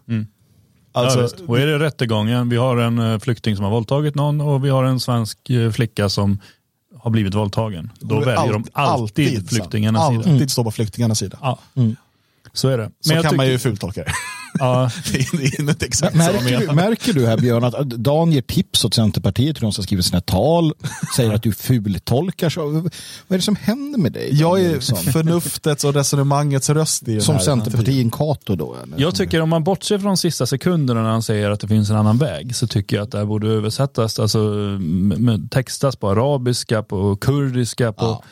Alltså, 0.96 1.20
ja, 1.20 1.44
och 1.48 1.60
är 1.60 1.66
det 1.68 1.80
rättegången, 1.80 2.50
vi 2.50 2.58
har 2.58 2.78
en 2.78 3.00
eh, 3.00 3.20
flykting 3.20 3.56
som 3.56 3.64
har 3.66 3.72
våldtagit 3.72 4.16
någon 4.16 4.42
och 4.42 4.66
vi 4.66 4.70
har 4.70 4.84
en 4.84 5.00
svensk 5.00 5.50
eh, 5.50 5.72
flicka 5.72 6.10
som 6.10 6.40
har 7.00 7.12
blivit 7.12 7.34
våldtagen. 7.34 7.92
Då 8.00 8.20
väljer 8.20 8.54
de 8.54 8.64
alltid, 8.74 9.36
sant. 9.38 9.50
flyktingarnas 9.50 10.02
alltid 10.02 10.24
sida. 10.24 10.34
Alltid 10.34 10.52
stå 10.52 10.64
på 10.64 10.72
flyktingarnas 10.72 11.20
sida. 11.20 11.38
Ja. 11.42 11.60
Så 12.54 12.68
är 12.68 12.78
det. 12.78 12.86
Så 13.00 13.10
Men 13.10 13.16
jag 13.16 13.26
kan 13.26 13.36
man 13.38 13.44
tycker- 13.46 13.52
ju 13.52 13.60
fultolka 13.60 14.04
det. 14.04 14.12
Ja, 14.60 14.92
det 15.12 15.18
är 15.20 15.70
inte 15.70 15.86
exakt 15.86 16.16
Märker 16.16 16.60
du, 16.60 16.74
märker 16.74 17.14
du 17.14 17.28
här 17.28 17.38
Björn 17.38 17.64
att 17.64 17.90
Dan 17.90 18.32
ger 18.32 18.42
tips 18.42 18.86
åt 18.86 18.94
Centerpartiet 18.94 19.58
hur 19.58 19.62
de 19.62 19.72
ska 19.74 19.82
skriva 19.84 20.02
sina 20.02 20.22
tal, 20.22 20.74
säger 21.16 21.34
att 21.34 21.44
du 21.44 21.52
fultolkar. 21.52 22.50
Så, 22.50 22.70
vad 22.70 22.86
är 23.28 23.36
det 23.36 23.42
som 23.42 23.56
händer 23.56 24.00
med 24.00 24.12
dig? 24.12 24.30
Jag 24.32 24.62
är 24.62 24.74
Liksom? 24.74 24.98
förnuftets 24.98 25.84
och 25.84 25.94
resonemangets 25.94 26.70
röst 26.70 27.08
i 27.08 27.22
Som 27.22 27.40
Centerpartiet 27.40 28.14
Cato 28.14 28.56
då? 28.56 28.76
Eller? 28.84 29.02
Jag 29.02 29.16
tycker 29.16 29.42
om 29.42 29.50
man 29.50 29.64
bortser 29.64 29.98
från 29.98 30.08
de 30.08 30.18
sista 30.18 30.46
sekunderna 30.46 31.02
när 31.02 31.10
han 31.10 31.24
säger 31.24 31.52
att 31.52 31.60
det 31.60 31.68
finns 31.68 31.90
en 31.90 31.96
annan 31.96 32.18
väg 32.18 32.56
så 32.56 32.68
tycker 32.68 32.96
jag 32.96 33.04
att 33.04 33.12
det 33.12 33.18
här 33.18 33.26
borde 33.26 33.48
översättas, 33.48 34.20
alltså 34.20 34.54
textas 35.50 35.96
på 35.96 36.10
arabiska, 36.10 36.84
på 36.84 37.16
kurdiska, 37.16 37.94
på, 37.94 38.06
Ja. 38.06 38.24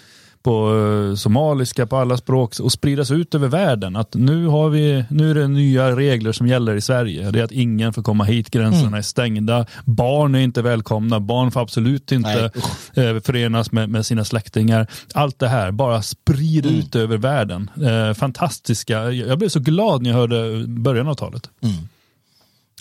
På 0.43 0.75
eh, 1.10 1.15
somaliska, 1.15 1.88
på 1.88 1.98
alla 1.98 2.17
språk 2.17 2.60
och 2.60 2.71
spridas 2.71 3.12
ut 3.12 3.36
över 3.36 3.48
världen. 3.48 3.95
Att 3.95 4.13
nu, 4.15 4.45
har 4.48 4.69
vi, 4.69 5.05
nu 5.10 5.31
är 5.31 5.36
det 5.36 5.48
nya 5.48 5.95
regler 5.95 6.31
som 6.31 6.48
gäller 6.48 6.75
i 6.75 6.81
Sverige. 6.81 7.31
Det 7.31 7.39
är 7.39 7.43
att 7.43 7.51
ingen 7.51 7.93
får 7.93 8.03
komma 8.03 8.24
hit, 8.24 8.51
gränserna 8.51 8.81
Mm. 8.88 8.93
är 8.93 9.01
stängda, 9.01 9.65
barn 9.86 10.36
är 10.36 10.39
inte 10.39 10.62
välkomna, 10.62 11.19
barn 11.19 11.51
får 11.51 11.62
absolut 11.62 12.12
inte 12.12 12.51
eh, 12.93 13.19
förenas 13.24 13.71
med, 13.71 13.89
med 13.89 14.05
sina 14.05 14.25
släktingar. 14.25 14.88
Allt 15.13 15.39
det 15.39 15.48
här, 15.48 15.71
bara 15.71 16.01
sprid 16.01 16.65
Mm. 16.65 16.79
ut 16.79 16.95
över 16.95 17.17
världen. 17.17 17.69
Eh, 17.83 18.13
fantastiska. 18.13 19.12
Jag 19.12 19.38
blev 19.39 19.50
så 19.50 19.60
glad 19.60 20.01
när 20.01 20.10
jag 20.10 20.17
hörde 20.17 20.67
början 20.67 21.07
av 21.07 21.13
talet. 21.15 21.50
Ja, 21.60 21.69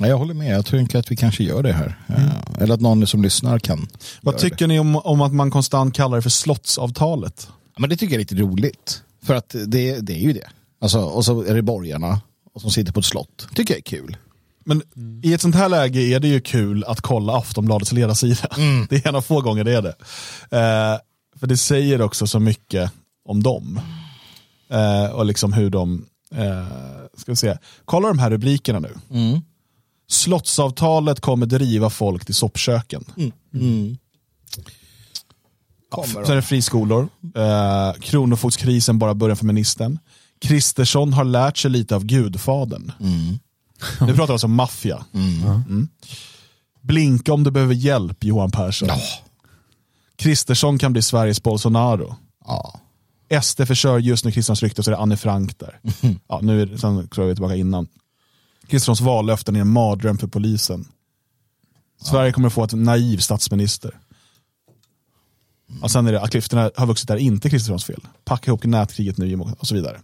jag 0.08 0.18
håller 0.18 0.34
med, 0.34 0.56
jag 0.56 0.66
tror 0.66 0.96
att 0.96 1.10
vi 1.10 1.16
kanske 1.16 1.44
gör 1.44 1.62
det 1.62 1.72
här. 1.72 1.98
Ja. 2.06 2.14
Eller 2.60 2.74
att 2.74 2.80
någon 2.80 3.06
som 3.06 3.22
lyssnar 3.22 3.58
kan. 3.58 3.88
Vad 4.22 4.38
tycker 4.38 4.66
ni 4.66 4.78
om, 4.78 4.96
om 4.96 5.20
att 5.20 5.32
man 5.32 5.50
konstant 5.50 5.94
kallar 5.94 6.16
det 6.16 6.22
för 6.22 6.30
slottsavtalet? 6.30 7.48
Ja, 7.48 7.80
men 7.80 7.90
det 7.90 7.96
tycker 7.96 8.14
jag 8.14 8.14
är 8.14 8.34
lite 8.34 8.34
roligt. 8.34 9.02
För 9.22 9.34
att 9.34 9.54
det, 9.66 10.00
det 10.00 10.12
är 10.12 10.20
ju 10.20 10.32
det. 10.32 10.48
Alltså, 10.80 11.00
och 11.00 11.24
så 11.24 11.42
är 11.42 11.54
det 11.54 11.62
borgarna 11.62 12.20
som 12.60 12.70
sitter 12.70 12.92
på 12.92 13.00
ett 13.00 13.06
slott. 13.06 13.48
tycker 13.54 13.74
jag 13.74 13.78
är 13.78 13.82
kul. 13.82 14.16
Men 14.64 14.82
i 15.22 15.32
ett 15.32 15.40
sånt 15.40 15.54
här 15.54 15.68
läge 15.68 16.00
är 16.00 16.20
det 16.20 16.28
ju 16.28 16.40
kul 16.40 16.84
att 16.84 17.00
kolla 17.00 17.36
Aftonbladets 17.36 17.92
ledarsida. 17.92 18.48
Det 18.88 18.96
är 18.96 19.08
en 19.08 19.14
av 19.14 19.22
få 19.22 19.40
gånger 19.40 19.64
det 19.64 19.76
är 19.76 19.82
det. 19.82 19.94
Eh, 20.56 21.00
för 21.40 21.46
det 21.46 21.56
säger 21.56 22.00
också 22.00 22.26
så 22.26 22.40
mycket 22.40 22.92
om 23.24 23.42
dem. 23.42 23.80
Eh, 24.70 25.10
och 25.10 25.26
liksom 25.26 25.52
hur 25.52 25.70
de, 25.70 26.06
eh, 26.34 26.66
ska 27.16 27.32
vi 27.32 27.36
se, 27.36 27.58
kolla 27.84 28.08
de 28.08 28.18
här 28.18 28.30
rubrikerna 28.30 28.78
nu. 28.78 28.96
Slottsavtalet 30.10 31.20
kommer 31.20 31.46
driva 31.46 31.90
folk 31.90 32.24
till 32.24 32.34
soppköken. 32.34 33.04
Ja, 33.16 33.22
Kommer 35.88 36.24
sen 36.24 36.32
är 36.32 36.36
det 36.36 36.42
friskolor. 36.42 37.08
Eh, 37.34 38.00
Kronofogdskrisen 38.00 38.98
bara 38.98 39.14
början 39.14 39.36
för 39.36 39.46
ministern. 39.46 39.98
Kristersson 40.40 41.12
har 41.12 41.24
lärt 41.24 41.58
sig 41.58 41.70
lite 41.70 41.96
av 41.96 42.04
gudfadern. 42.04 42.92
Nu 44.00 44.06
pratar 44.06 44.26
vi 44.26 44.32
alltså 44.32 44.46
om 44.46 44.54
maffia. 44.54 45.04
Mm. 45.14 45.88
Blinka 46.80 47.32
om 47.32 47.44
du 47.44 47.50
behöver 47.50 47.74
hjälp, 47.74 48.24
Johan 48.24 48.50
Persson. 48.50 48.88
Kristersson 50.16 50.78
kan 50.78 50.92
bli 50.92 51.02
Sveriges 51.02 51.42
Bolsonaro. 51.42 52.16
Ja. 52.46 52.80
SD 53.42 53.66
förkör 53.66 53.98
just 53.98 54.24
nu 54.24 54.32
Kristerssons 54.32 54.62
rykte 54.62 54.82
så 54.82 54.90
är 54.90 54.94
det 54.94 55.00
Anne 55.02 55.16
Frank 55.16 55.58
där. 55.58 55.80
Ja, 56.28 56.40
nu 56.42 56.62
är 56.62 56.66
det, 56.66 56.78
sen 56.78 57.08
tror 57.08 57.24
jag 57.24 57.26
vi 57.26 57.30
är 57.30 57.34
tillbaka 57.34 57.56
innan. 57.56 57.88
Kristerssons 58.70 59.00
vallöften 59.00 59.56
är 59.56 59.60
en 59.60 59.68
mardröm 59.72 60.18
för 60.18 60.26
polisen. 60.26 60.88
Sverige 62.02 62.32
kommer 62.32 62.46
att 62.48 62.54
få 62.54 62.64
ett 62.64 62.72
naiv 62.72 63.18
statsminister. 63.18 63.98
Och 65.82 65.90
sen 65.90 66.06
är 66.06 66.12
det 66.12 66.20
att 66.20 66.30
klyftorna 66.30 66.70
har 66.76 66.86
vuxit 66.86 67.08
där 67.08 67.16
inte 67.16 67.50
Kristerssons 67.50 67.84
fel. 67.84 68.00
Packa 68.24 68.50
ihop 68.50 68.64
nätkriget 68.64 69.18
nu 69.18 69.36
och 69.40 69.66
så 69.66 69.74
vidare. 69.74 70.00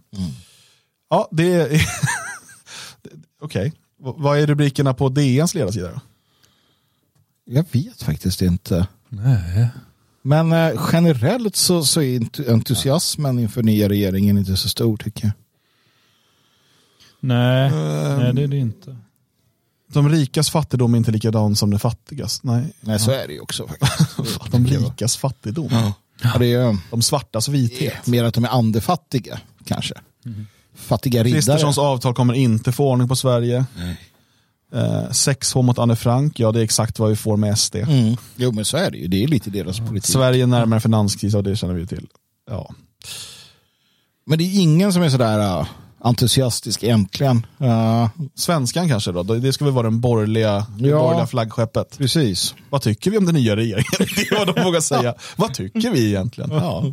Ja, 1.09 1.27
det 1.31 1.53
är... 1.53 1.81
Okej, 3.41 3.73
V- 4.03 4.13
vad 4.17 4.39
är 4.39 4.47
rubrikerna 4.47 4.93
på 4.93 5.09
DNs 5.09 5.53
ledarsida 5.55 5.91
då? 5.91 5.99
Jag 7.45 7.65
vet 7.71 8.03
faktiskt 8.03 8.41
inte. 8.41 8.87
Nej. 9.09 9.67
Men 10.21 10.51
eh, 10.51 10.81
generellt 10.93 11.55
så, 11.55 11.83
så 11.85 12.01
är 12.01 12.19
ent- 12.19 12.49
entusiasmen 12.49 13.39
inför 13.39 13.63
nya 13.63 13.89
regeringen 13.89 14.37
inte 14.37 14.57
så 14.57 14.69
stor 14.69 14.97
tycker 14.97 15.23
jag. 15.25 15.31
Nej, 17.27 17.71
nej, 18.17 18.33
det 18.33 18.43
är 18.43 18.47
det 18.47 18.57
inte. 18.57 18.97
De 19.93 20.09
rikas 20.09 20.49
fattigdom 20.49 20.93
är 20.93 20.97
inte 20.97 21.11
likadan 21.11 21.55
som 21.55 21.69
de 21.71 21.79
fattigas. 21.79 22.43
Nej, 22.43 22.73
Nej, 22.81 22.99
så 22.99 23.11
är 23.11 23.27
det 23.27 23.33
ju 23.33 23.39
också 23.39 23.67
faktiskt. 23.67 24.51
de 24.51 24.67
rikas 24.67 25.17
fattigdom. 25.17 25.69
Ja, 26.23 26.37
det 26.39 26.45
är 26.45 26.69
ju 26.71 26.77
De 26.91 27.01
svartas 27.01 27.47
vithet. 27.49 28.07
mer 28.07 28.23
att 28.23 28.33
de 28.33 28.43
är 28.43 28.49
andefattiga 28.49 29.39
kanske. 29.65 29.93
Fattiga 30.75 31.23
riddare. 31.23 31.37
Kristerssons 31.37 31.77
avtal 31.77 32.13
kommer 32.13 32.33
inte 32.33 32.71
få 32.71 32.89
ordning 32.91 33.07
på 33.07 33.15
Sverige. 33.15 33.65
Eh, 34.73 35.11
Sexhå 35.11 35.61
mot 35.61 35.79
Anne 35.79 35.95
Frank, 35.95 36.39
ja 36.39 36.51
det 36.51 36.59
är 36.59 36.63
exakt 36.63 36.99
vad 36.99 37.09
vi 37.09 37.15
får 37.15 37.37
med 37.37 37.57
SD. 37.57 37.75
Mm. 37.75 38.15
Jo 38.35 38.51
men 38.51 38.65
så 38.65 38.77
är 38.77 38.91
det 38.91 38.97
ju. 38.97 39.07
Det 39.07 39.23
är 39.23 39.27
lite 39.27 39.49
deras 39.49 39.79
politik. 39.79 40.05
Sverige 40.11 40.45
närmare 40.45 40.79
finanskris, 40.79 41.33
och 41.35 41.43
det 41.43 41.55
känner 41.55 41.73
vi 41.73 41.79
ju 41.79 41.87
till. 41.87 42.07
Ja. 42.49 42.73
Men 44.25 44.37
det 44.37 44.43
är 44.43 44.61
ingen 44.61 44.93
som 44.93 45.01
är 45.01 45.09
sådär 45.09 45.65
entusiastisk 46.07 46.83
egentligen. 46.83 47.45
Uh, 47.61 48.07
Svenskan 48.35 48.89
kanske 48.89 49.11
då, 49.11 49.23
det 49.23 49.53
ska 49.53 49.65
väl 49.65 49.73
vara 49.73 49.83
den 49.89 50.01
borgerliga, 50.01 50.65
det 50.79 50.87
Ja. 50.89 50.99
borgerliga 50.99 51.27
flaggskeppet. 51.27 51.97
precis. 51.97 52.55
Vad 52.69 52.81
tycker 52.81 53.11
vi 53.11 53.17
om 53.17 53.25
den 53.25 53.35
nya 53.35 53.55
regeringen? 53.55 53.85
Det 53.99 54.05
är 54.31 54.45
vad 54.45 54.55
de 54.55 54.63
vågar 54.63 54.79
säga. 54.81 55.13
Vad 55.35 55.53
tycker 55.53 55.91
vi 55.91 56.07
egentligen? 56.07 56.49
Ja. 56.53 56.85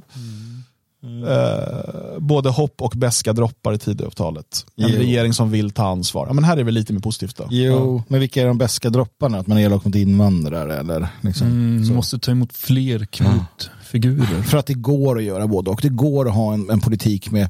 Eh, 1.28 2.18
både 2.18 2.50
hopp 2.50 2.82
och 2.82 2.92
beska 2.96 3.32
droppar 3.32 3.72
i 3.72 3.78
Tidöavtalet. 3.78 4.66
En 4.76 4.88
Jo. 4.88 4.98
regering 4.98 5.32
som 5.32 5.50
vill 5.50 5.70
ta 5.70 5.86
ansvar. 5.86 6.26
Ja, 6.26 6.32
men 6.32 6.44
här 6.44 6.56
är 6.56 6.64
vi 6.64 6.72
lite 6.72 6.92
mer 6.92 7.00
positivt 7.00 7.36
då. 7.36 7.46
Jo, 7.50 8.02
men 8.08 8.20
vilka 8.20 8.42
är 8.42 8.46
de 8.46 8.58
bästa 8.58 8.90
dropparna? 8.90 9.38
Att 9.38 9.46
man 9.46 9.58
är 9.58 9.62
elak 9.62 9.84
mot 9.84 9.94
invandrare 9.94 10.76
eller 10.76 11.08
liksom. 11.20 11.46
Mm, 11.46 11.84
så. 11.84 11.92
måste 11.92 12.18
ta 12.18 12.30
emot 12.30 12.52
fler 12.56 13.04
kvotfigurer. 13.04 14.42
För 14.42 14.58
att 14.58 14.66
det 14.66 14.74
går 14.74 15.18
att 15.18 15.24
göra 15.24 15.46
både 15.46 15.70
och. 15.70 15.80
Det 15.82 15.88
går 15.88 16.28
att 16.28 16.34
ha 16.34 16.54
en, 16.54 16.70
en 16.70 16.80
politik 16.80 17.30
med, 17.30 17.48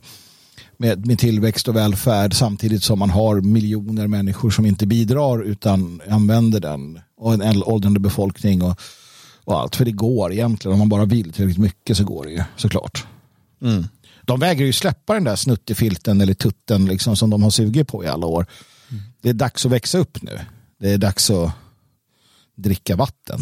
med, 0.78 1.06
med 1.06 1.18
tillväxt 1.18 1.68
och 1.68 1.76
välfärd 1.76 2.34
samtidigt 2.34 2.82
som 2.82 2.98
man 2.98 3.10
har 3.10 3.40
miljoner 3.40 4.06
människor 4.06 4.50
som 4.50 4.66
inte 4.66 4.86
bidrar 4.86 5.42
utan 5.42 6.00
använder 6.08 6.60
den. 6.60 7.00
Och 7.16 7.34
en 7.34 7.62
åldrande 7.62 8.00
befolkning 8.00 8.62
och, 8.62 8.80
och 9.44 9.60
allt. 9.60 9.76
För 9.76 9.84
det 9.84 9.92
går 9.92 10.32
egentligen. 10.32 10.72
Om 10.72 10.78
man 10.78 10.88
bara 10.88 11.04
vill 11.04 11.32
tillräckligt 11.32 11.58
mycket 11.58 11.96
så 11.96 12.04
går 12.04 12.24
det 12.24 12.30
ju 12.30 12.42
såklart. 12.56 13.06
Mm. 13.62 13.84
De 14.22 14.40
vägrar 14.40 14.66
ju 14.66 14.72
släppa 14.72 15.14
den 15.14 15.24
där 15.24 15.36
snuttefilten 15.36 16.20
eller 16.20 16.34
tutten 16.34 16.86
liksom, 16.86 17.16
som 17.16 17.30
de 17.30 17.42
har 17.42 17.50
sugit 17.50 17.88
på 17.88 18.04
i 18.04 18.08
alla 18.08 18.26
år. 18.26 18.46
Mm. 18.90 19.02
Det 19.20 19.28
är 19.28 19.34
dags 19.34 19.66
att 19.66 19.72
växa 19.72 19.98
upp 19.98 20.22
nu. 20.22 20.40
Det 20.80 20.92
är 20.92 20.98
dags 20.98 21.30
att 21.30 21.50
dricka 22.54 22.96
vatten. 22.96 23.40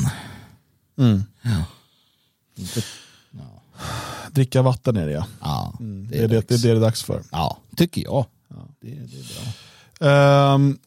Mm. 0.99 1.23
Ja. 1.43 1.65
Inte, 2.57 2.81
ja. 2.81 2.85
Dricka 4.31 4.62
vatten 4.62 4.97
är 4.97 5.07
det 5.07 5.12
ja. 5.12 5.25
ja 5.41 5.73
mm. 5.81 6.09
det, 6.11 6.19
är 6.19 6.29
det, 6.29 6.49
det, 6.49 6.62
det, 6.62 6.71
är 6.71 6.75
det 6.75 6.81
dags 6.81 7.03
för. 7.03 7.23
Ja, 7.31 7.59
tycker 7.77 8.03
jag. 8.03 8.25
Ja. 8.49 8.57
Det, 8.81 8.89
det 8.89 8.95
är 8.95 9.25
bra. 9.99 10.55
Um, 10.55 10.79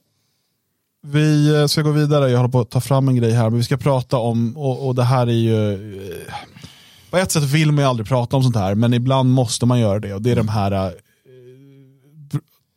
vi 1.07 1.65
ska 1.69 1.81
gå 1.81 1.91
vidare, 1.91 2.29
jag 2.29 2.37
håller 2.37 2.51
på 2.51 2.59
att 2.59 2.69
ta 2.69 2.81
fram 2.81 3.07
en 3.07 3.15
grej 3.15 3.31
här, 3.31 3.49
men 3.49 3.57
vi 3.57 3.63
ska 3.63 3.77
prata 3.77 4.17
om, 4.17 4.57
och, 4.57 4.87
och 4.87 4.95
det 4.95 5.03
här 5.03 5.27
är 5.27 5.31
ju, 5.31 5.73
eh, 5.73 6.33
på 7.09 7.17
ett 7.17 7.31
sätt 7.31 7.43
vill 7.43 7.71
man 7.71 7.83
ju 7.83 7.89
aldrig 7.89 8.07
prata 8.07 8.37
om 8.37 8.43
sånt 8.43 8.55
här, 8.55 8.75
men 8.75 8.93
ibland 8.93 9.29
måste 9.29 9.65
man 9.65 9.79
göra 9.79 9.99
det 9.99 10.13
och 10.13 10.21
det 10.21 10.31
är 10.31 10.35
de 10.35 10.47
här 10.47 10.71
eh, 10.71 10.91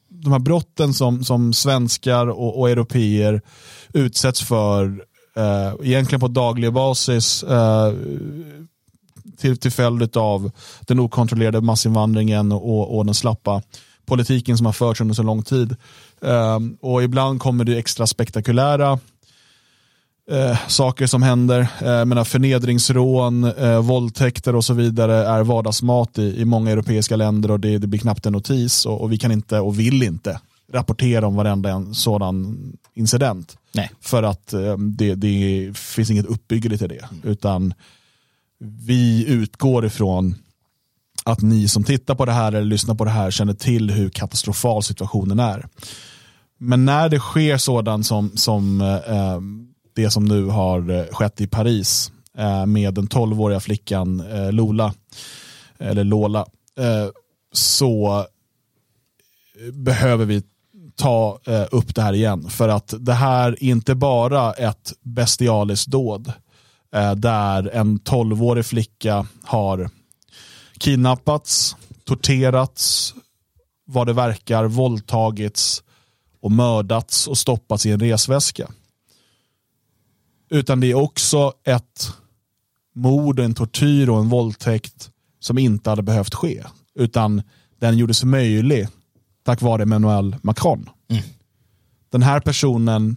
de 0.08 0.32
här 0.32 0.38
brotten 0.38 0.94
som, 0.94 1.24
som 1.24 1.52
svenskar 1.52 2.26
och, 2.26 2.60
och 2.60 2.70
europeer 2.70 3.42
utsätts 3.92 4.42
för 4.42 5.04
eh, 5.36 5.74
egentligen 5.82 6.20
på 6.20 6.28
daglig 6.28 6.72
basis 6.72 7.42
eh, 7.42 7.92
till, 9.38 9.56
till 9.56 9.72
följd 9.72 10.16
av 10.16 10.50
den 10.80 11.00
okontrollerade 11.00 11.60
massinvandringen 11.60 12.52
och, 12.52 12.96
och 12.96 13.06
den 13.06 13.14
slappa 13.14 13.62
politiken 14.06 14.56
som 14.56 14.66
har 14.66 14.72
förts 14.72 15.00
under 15.00 15.14
så 15.14 15.22
lång 15.22 15.42
tid. 15.42 15.76
Eh, 16.22 16.58
och 16.80 17.02
ibland 17.02 17.40
kommer 17.40 17.64
det 17.64 17.78
extra 17.78 18.06
spektakulära 18.06 18.98
eh, 20.30 20.58
saker 20.68 21.06
som 21.06 21.22
händer. 21.22 21.60
Eh, 21.60 22.04
menar 22.04 22.24
förnedringsrån, 22.24 23.44
eh, 23.44 23.80
våldtäkter 23.80 24.54
och 24.56 24.64
så 24.64 24.74
vidare 24.74 25.26
är 25.26 25.42
vardagsmat 25.42 26.18
i, 26.18 26.40
i 26.40 26.44
många 26.44 26.70
europeiska 26.70 27.16
länder 27.16 27.50
och 27.50 27.60
det, 27.60 27.78
det 27.78 27.86
blir 27.86 28.00
knappt 28.00 28.26
en 28.26 28.32
notis 28.32 28.86
och, 28.86 29.00
och, 29.00 29.12
vi 29.12 29.18
kan 29.18 29.32
inte 29.32 29.60
och 29.60 29.78
vill 29.78 30.02
inte 30.02 30.40
rapportera 30.72 31.26
om 31.26 31.36
varenda 31.36 31.70
en 31.70 31.94
sådan 31.94 32.58
incident. 32.94 33.56
Nej. 33.72 33.90
För 34.00 34.22
att 34.22 34.52
eh, 34.52 34.78
det, 34.78 35.14
det 35.14 35.70
finns 35.78 36.10
inget 36.10 36.26
uppbyggligt 36.26 36.82
i 36.82 36.86
det. 36.86 37.08
Mm. 37.10 37.22
Utan 37.24 37.74
vi 38.60 39.24
utgår 39.28 39.86
ifrån 39.86 40.34
att 41.24 41.42
ni 41.42 41.68
som 41.68 41.84
tittar 41.84 42.14
på 42.14 42.24
det 42.24 42.32
här 42.32 42.52
eller 42.52 42.66
lyssnar 42.66 42.94
på 42.94 43.04
det 43.04 43.10
här 43.10 43.30
känner 43.30 43.54
till 43.54 43.90
hur 43.90 44.10
katastrofal 44.10 44.82
situationen 44.82 45.38
är. 45.38 45.68
Men 46.58 46.84
när 46.84 47.08
det 47.08 47.18
sker 47.18 47.56
sådant 47.56 48.06
som, 48.06 48.30
som 48.34 48.80
eh, 48.80 49.40
det 49.94 50.10
som 50.10 50.24
nu 50.24 50.44
har 50.44 50.90
eh, 50.90 51.04
skett 51.10 51.40
i 51.40 51.46
Paris 51.46 52.12
eh, 52.38 52.66
med 52.66 52.94
den 52.94 53.08
12-åriga 53.08 53.60
flickan 53.60 54.20
eh, 54.20 54.52
Lola, 54.52 54.94
eller 55.78 56.04
Lola, 56.04 56.46
eh, 56.78 57.08
så 57.52 58.18
eh, 58.18 59.74
behöver 59.74 60.24
vi 60.24 60.42
ta 60.96 61.38
upp 61.70 61.94
det 61.94 62.02
här 62.02 62.12
igen. 62.12 62.50
För 62.50 62.68
att 62.68 62.94
det 62.98 63.12
här 63.12 63.52
är 63.52 63.62
inte 63.62 63.94
bara 63.94 64.52
ett 64.52 64.92
bestialiskt 65.02 65.86
dåd 65.86 66.32
där 67.16 67.70
en 67.74 67.98
12-årig 67.98 68.66
flicka 68.66 69.26
har 69.42 69.90
kidnappats, 70.78 71.76
torterats, 72.04 73.14
vad 73.84 74.06
det 74.06 74.12
verkar, 74.12 74.64
våldtagits 74.64 75.82
och 76.40 76.52
mördats 76.52 77.26
och 77.28 77.38
stoppats 77.38 77.86
i 77.86 77.90
en 77.90 78.00
resväska. 78.00 78.70
Utan 80.50 80.80
det 80.80 80.86
är 80.86 80.94
också 80.94 81.52
ett 81.64 82.12
mord, 82.94 83.40
en 83.40 83.54
tortyr 83.54 84.08
och 84.08 84.18
en 84.18 84.28
våldtäkt 84.28 85.10
som 85.40 85.58
inte 85.58 85.90
hade 85.90 86.02
behövt 86.02 86.34
ske. 86.34 86.64
Utan 86.94 87.42
den 87.78 87.98
gjordes 87.98 88.24
möjlig 88.24 88.88
tack 89.44 89.62
vare 89.62 89.82
Emmanuel 89.82 90.36
Macron. 90.42 90.90
Mm. 91.08 91.22
Den 92.10 92.22
här 92.22 92.40
personen 92.40 93.16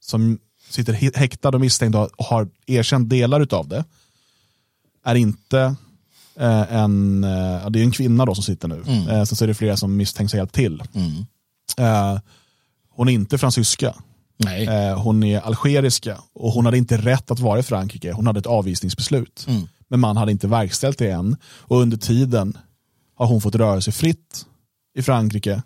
som 0.00 0.38
sitter 0.70 0.92
häktad 1.18 1.48
och 1.48 1.60
misstänkt 1.60 1.94
och 1.94 2.10
har 2.18 2.48
erkänt 2.66 3.10
delar 3.10 3.54
av 3.54 3.68
det 3.68 3.84
är 5.04 5.14
inte 5.14 5.74
eh, 6.36 6.74
en, 6.74 7.24
eh, 7.24 7.70
det 7.70 7.80
är 7.80 7.84
en 7.84 7.90
kvinna 7.90 8.24
då 8.24 8.34
som 8.34 8.44
sitter 8.44 8.68
nu. 8.68 8.82
Mm. 8.86 9.08
Eh, 9.08 9.24
sen 9.24 9.36
så 9.36 9.44
är 9.44 9.48
det 9.48 9.54
flera 9.54 9.76
som 9.76 9.96
misstänks 9.96 10.32
ha 10.32 10.38
hjälpt 10.38 10.54
till. 10.54 10.82
Mm. 10.94 11.26
Eh, 11.78 12.20
hon 12.90 13.08
är 13.08 13.12
inte 13.12 13.38
fransyska. 13.38 13.94
Eh, 14.68 15.00
hon 15.00 15.22
är 15.22 15.40
algeriska 15.40 16.18
och 16.32 16.52
hon 16.52 16.64
hade 16.64 16.78
inte 16.78 16.96
rätt 16.96 17.30
att 17.30 17.40
vara 17.40 17.58
i 17.58 17.62
Frankrike. 17.62 18.12
Hon 18.12 18.26
hade 18.26 18.38
ett 18.38 18.46
avvisningsbeslut. 18.46 19.44
Mm. 19.48 19.68
Men 19.88 20.00
man 20.00 20.16
hade 20.16 20.32
inte 20.32 20.48
verkställt 20.48 20.98
det 20.98 21.10
än. 21.10 21.36
Och 21.44 21.80
under 21.80 21.96
tiden 21.96 22.58
har 23.14 23.26
hon 23.26 23.40
fått 23.40 23.54
röra 23.54 23.80
sig 23.80 23.92
fritt 23.92 24.46
i 24.94 25.02
Frankrike 25.02 25.62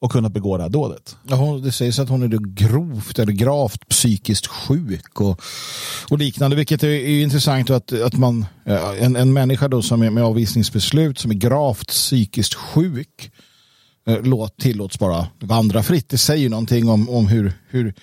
och 0.00 0.12
kunnat 0.12 0.32
begå 0.32 0.56
det 0.56 0.62
här 0.62 0.70
dådet. 0.70 1.16
Ja, 1.28 1.60
det 1.62 1.72
sägs 1.72 1.98
att 1.98 2.08
hon 2.08 2.22
är 2.22 2.54
grovt 2.54 3.18
eller 3.18 3.32
gravt 3.32 3.88
psykiskt 3.88 4.46
sjuk 4.46 5.20
och, 5.20 5.42
och 6.10 6.18
liknande, 6.18 6.56
vilket 6.56 6.82
är, 6.82 6.88
är 6.88 7.22
intressant 7.22 7.70
att, 7.70 7.92
att 7.92 8.14
man, 8.14 8.46
en, 8.98 9.16
en 9.16 9.32
människa 9.32 9.68
då 9.68 9.82
som 9.82 10.02
är 10.02 10.10
med 10.10 10.24
avvisningsbeslut 10.24 11.18
som 11.18 11.30
är 11.30 11.34
gravt 11.34 11.88
psykiskt 11.88 12.54
sjuk 12.54 13.30
Eh, 14.10 14.22
låt 14.22 14.56
tillåts 14.56 14.98
bara 14.98 15.26
vandra 15.40 15.82
fritt. 15.82 16.08
Det 16.08 16.18
säger 16.18 16.48
någonting 16.48 16.88
om, 16.88 17.08
om 17.08 17.28
hur, 17.28 17.52
hur 17.68 17.94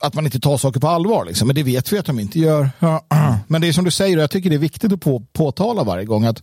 att 0.00 0.14
man 0.14 0.24
inte 0.24 0.40
tar 0.40 0.56
saker 0.56 0.80
på 0.80 0.88
allvar. 0.88 1.24
Liksom. 1.24 1.46
Men 1.46 1.54
det 1.54 1.62
vet 1.62 1.92
vi 1.92 1.98
att 1.98 2.06
de 2.06 2.20
inte 2.20 2.38
gör. 2.38 2.70
Men 3.46 3.60
det 3.60 3.68
är 3.68 3.72
som 3.72 3.84
du 3.84 3.90
säger, 3.90 4.16
och 4.16 4.22
jag 4.22 4.30
tycker 4.30 4.50
det 4.50 4.56
är 4.56 4.60
viktigt 4.60 4.92
att 4.92 5.00
på, 5.00 5.20
påtala 5.32 5.84
varje 5.84 6.04
gång 6.04 6.24
att 6.24 6.42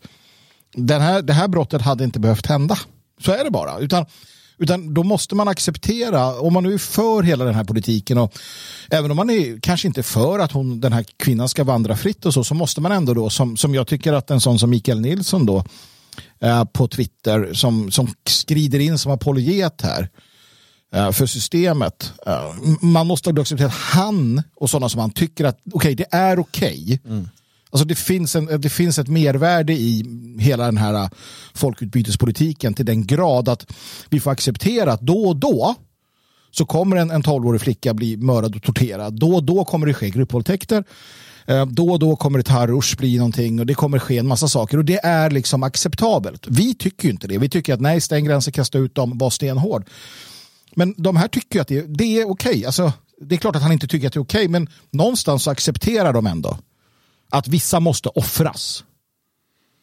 den 0.76 1.02
här, 1.02 1.22
det 1.22 1.34
här 1.34 1.48
brottet 1.48 1.82
hade 1.82 2.04
inte 2.04 2.20
behövt 2.20 2.46
hända. 2.46 2.78
Så 3.24 3.32
är 3.32 3.44
det 3.44 3.52
bara. 3.52 3.80
Utan, 3.80 4.06
utan 4.58 4.94
då 4.94 5.04
måste 5.04 5.36
man 5.36 5.48
acceptera, 5.48 6.40
om 6.40 6.54
man 6.54 6.64
nu 6.64 6.74
är 6.74 6.78
för 6.78 7.24
hela 7.24 7.46
den 7.46 7.56
här 7.56 7.64
politiken 7.64 8.18
och 8.18 8.34
även 8.90 9.12
om 9.12 9.18
man 9.18 9.30
är 9.30 9.60
kanske 9.60 9.88
inte 9.88 10.02
är 10.02 10.04
för 10.04 10.40
att 10.40 10.52
hon, 10.52 10.82
den 10.82 10.94
här 10.94 11.06
kvinnan 11.18 11.50
ska 11.50 11.64
vandra 11.64 11.96
fritt 11.96 12.26
och 12.26 12.34
så, 12.34 12.44
så 12.44 12.54
måste 12.54 12.82
man 12.82 12.92
ändå 12.92 13.14
då, 13.14 13.30
som, 13.30 13.58
som 13.58 13.76
jag 13.76 13.88
tycker 13.88 14.14
att 14.14 14.32
en 14.32 14.42
sån 14.42 14.60
som 14.60 14.70
Mikael 14.70 15.02
Nilsson 15.02 15.46
då 15.46 15.64
Eh, 16.40 16.64
på 16.64 16.88
Twitter 16.88 17.54
som, 17.54 17.92
som 17.92 18.14
skrider 18.26 18.80
in 18.80 18.98
som 18.98 19.12
apologet 19.12 19.82
här 19.82 20.10
eh, 20.96 21.12
för 21.12 21.26
systemet. 21.26 22.14
Eh, 22.26 22.56
man 22.82 23.08
måste 23.08 23.32
då 23.32 23.42
acceptera 23.42 23.68
att 23.68 23.74
han 23.74 24.44
och 24.56 24.70
sådana 24.70 24.90
som 24.90 25.02
han 25.02 25.12
tycker 25.12 25.46
att 25.46 25.60
okej, 25.66 25.78
okay, 25.78 25.96
det 25.96 26.06
är 26.12 26.40
okej. 26.40 26.84
Okay. 26.84 27.12
Mm. 27.12 27.30
Alltså 27.74 27.86
det 27.86 27.96
finns, 27.96 28.36
en, 28.36 28.62
det 28.62 28.70
finns 28.70 29.00
ett 29.00 29.08
mervärde 29.08 29.74
i 29.74 30.06
hela 30.40 30.66
den 30.66 30.78
här 30.78 30.94
äh, 30.94 31.10
folkutbytespolitiken 31.54 32.74
till 32.74 32.86
den 32.86 33.06
grad 33.06 33.50
att 33.50 33.72
vi 34.10 34.20
får 34.20 34.32
acceptera 34.32 34.94
att 34.94 35.02
då 35.02 35.24
och 35.24 35.36
då 35.36 35.76
så 36.52 36.66
kommer 36.66 36.96
en, 36.96 37.12
en 37.12 37.24
12-årig 37.24 37.62
flicka 37.62 37.94
bli 37.94 38.18
mördad 38.18 38.56
och 38.56 38.64
torterad. 38.64 39.20
Då 39.20 39.36
och 39.36 39.44
då 39.44 39.66
kommer 39.66 39.88
det 39.88 39.94
ske 39.94 40.10
gruppvåldtäkter. 40.10 40.84
Eh, 41.46 41.66
då 41.66 41.92
och 41.92 42.00
då 42.00 42.16
kommer 42.16 42.40
det 42.40 42.44
Tarush 42.44 42.98
bli 42.98 43.18
någonting 43.18 43.60
och 43.60 43.66
det 43.66 43.74
kommer 43.74 44.00
ske 44.00 44.18
en 44.18 44.28
massa 44.28 44.48
saker 44.48 44.78
och 44.78 44.86
det 44.86 45.06
är 45.06 45.30
liksom 45.30 45.64
acceptabelt. 45.64 46.48
Vi 46.50 46.76
tycker 46.76 47.10
inte 47.10 47.28
det. 47.28 47.38
Vi 47.38 47.50
tycker 47.50 47.74
att 47.74 47.82
nej, 47.82 48.02
stäng 48.02 48.26
gränsen, 48.26 48.54
kasta 48.54 48.78
ut 48.78 48.96
dem, 48.96 49.18
var 49.18 49.30
stenhård. 49.30 49.90
Men 50.76 50.96
de 50.98 51.16
här 51.16 51.28
tycker 51.28 51.62
att 51.62 51.68
det, 51.68 51.98
det 51.98 52.22
är 52.22 52.30
okej. 52.30 52.52
Okay. 52.52 52.66
Alltså, 52.66 52.94
det 53.22 53.36
är 53.36 53.40
klart 53.40 53.56
att 53.56 53.62
han 53.62 53.72
inte 53.72 53.88
tycker 53.88 54.08
att 54.08 54.14
det 54.14 54.18
är 54.18 54.22
okej, 54.24 54.40
okay, 54.40 54.48
men 54.48 54.70
någonstans 54.92 55.44
så 55.44 55.52
accepterar 55.52 56.14
de 56.14 56.28
ändå 56.28 56.58
att 57.30 57.48
vissa 57.48 57.80
måste 57.80 58.10
offras 58.10 58.84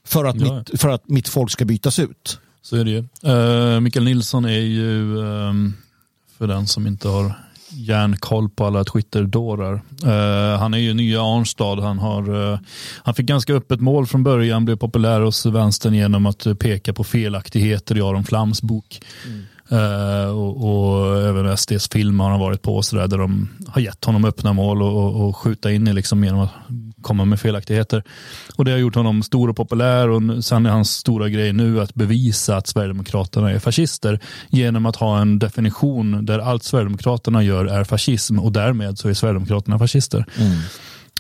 för 0.05 0.24
att, 0.24 0.40
ja. 0.40 0.55
mitt, 0.55 0.81
för 0.81 0.88
att 0.88 1.09
mitt 1.09 1.29
folk 1.29 1.50
ska 1.50 1.64
bytas 1.64 1.98
ut. 1.98 2.40
Så 2.62 2.76
är 2.76 2.85
det 2.85 2.90
ju. 2.90 3.33
Uh, 3.33 3.81
Mikael 3.81 4.05
Nilsson 4.05 4.44
är 4.44 4.59
ju, 4.59 5.16
um, 5.16 5.74
för 6.38 6.46
den 6.46 6.66
som 6.66 6.87
inte 6.87 7.09
har 7.09 7.33
järnkoll 7.72 8.48
på 8.48 8.66
alla 8.66 8.85
Twitter-dårar. 8.85 9.74
Uh, 10.05 10.59
han 10.59 10.74
är 10.74 10.79
ju 10.79 10.94
nya 10.94 11.22
Arnstad. 11.22 11.81
Han, 11.81 11.98
har, 11.98 12.31
uh, 12.31 12.59
han 13.05 13.14
fick 13.14 13.26
ganska 13.26 13.55
öppet 13.55 13.81
mål 13.81 14.07
från 14.07 14.22
början, 14.22 14.64
blev 14.64 14.76
populär 14.76 15.20
hos 15.20 15.46
vänstern 15.46 15.94
genom 15.94 16.26
att 16.26 16.46
peka 16.59 16.92
på 16.92 17.05
felaktigheter 17.05 17.96
i 17.96 18.00
Aron 18.00 18.24
Flams 18.24 18.62
bok. 18.62 19.00
Mm. 19.26 19.44
Uh, 19.72 20.38
och, 20.38 20.64
och, 20.64 21.22
även 21.22 21.57
SDs 21.57 21.88
film 21.88 22.20
har 22.20 22.31
han 22.31 22.40
varit 22.40 22.62
på 22.62 22.83
så 22.83 22.96
där, 22.96 23.09
där 23.09 23.18
de 23.18 23.48
har 23.68 23.81
gett 23.81 24.05
honom 24.05 24.24
öppna 24.24 24.53
mål 24.53 24.83
och, 24.83 25.05
och, 25.05 25.29
och 25.29 25.37
skjuta 25.37 25.72
in 25.72 25.88
i 25.88 25.92
liksom 25.92 26.24
genom 26.24 26.40
att 26.40 26.50
komma 27.02 27.24
med 27.24 27.40
felaktigheter. 27.40 28.02
Och 28.56 28.64
det 28.64 28.70
har 28.70 28.78
gjort 28.78 28.94
honom 28.94 29.22
stor 29.22 29.50
och 29.50 29.56
populär 29.56 30.08
och 30.08 30.44
sen 30.44 30.66
är 30.66 30.70
hans 30.70 30.90
stora 30.90 31.28
grej 31.28 31.52
nu 31.52 31.80
att 31.80 31.94
bevisa 31.94 32.56
att 32.56 32.66
Sverigedemokraterna 32.66 33.50
är 33.50 33.58
fascister 33.58 34.20
genom 34.48 34.86
att 34.86 34.96
ha 34.96 35.20
en 35.20 35.38
definition 35.38 36.26
där 36.26 36.38
allt 36.38 36.62
Sverigedemokraterna 36.62 37.42
gör 37.42 37.64
är 37.64 37.84
fascism 37.84 38.38
och 38.38 38.52
därmed 38.52 38.98
så 38.98 39.08
är 39.08 39.14
Sverigedemokraterna 39.14 39.78
fascister. 39.78 40.26
Mm. 40.38 40.52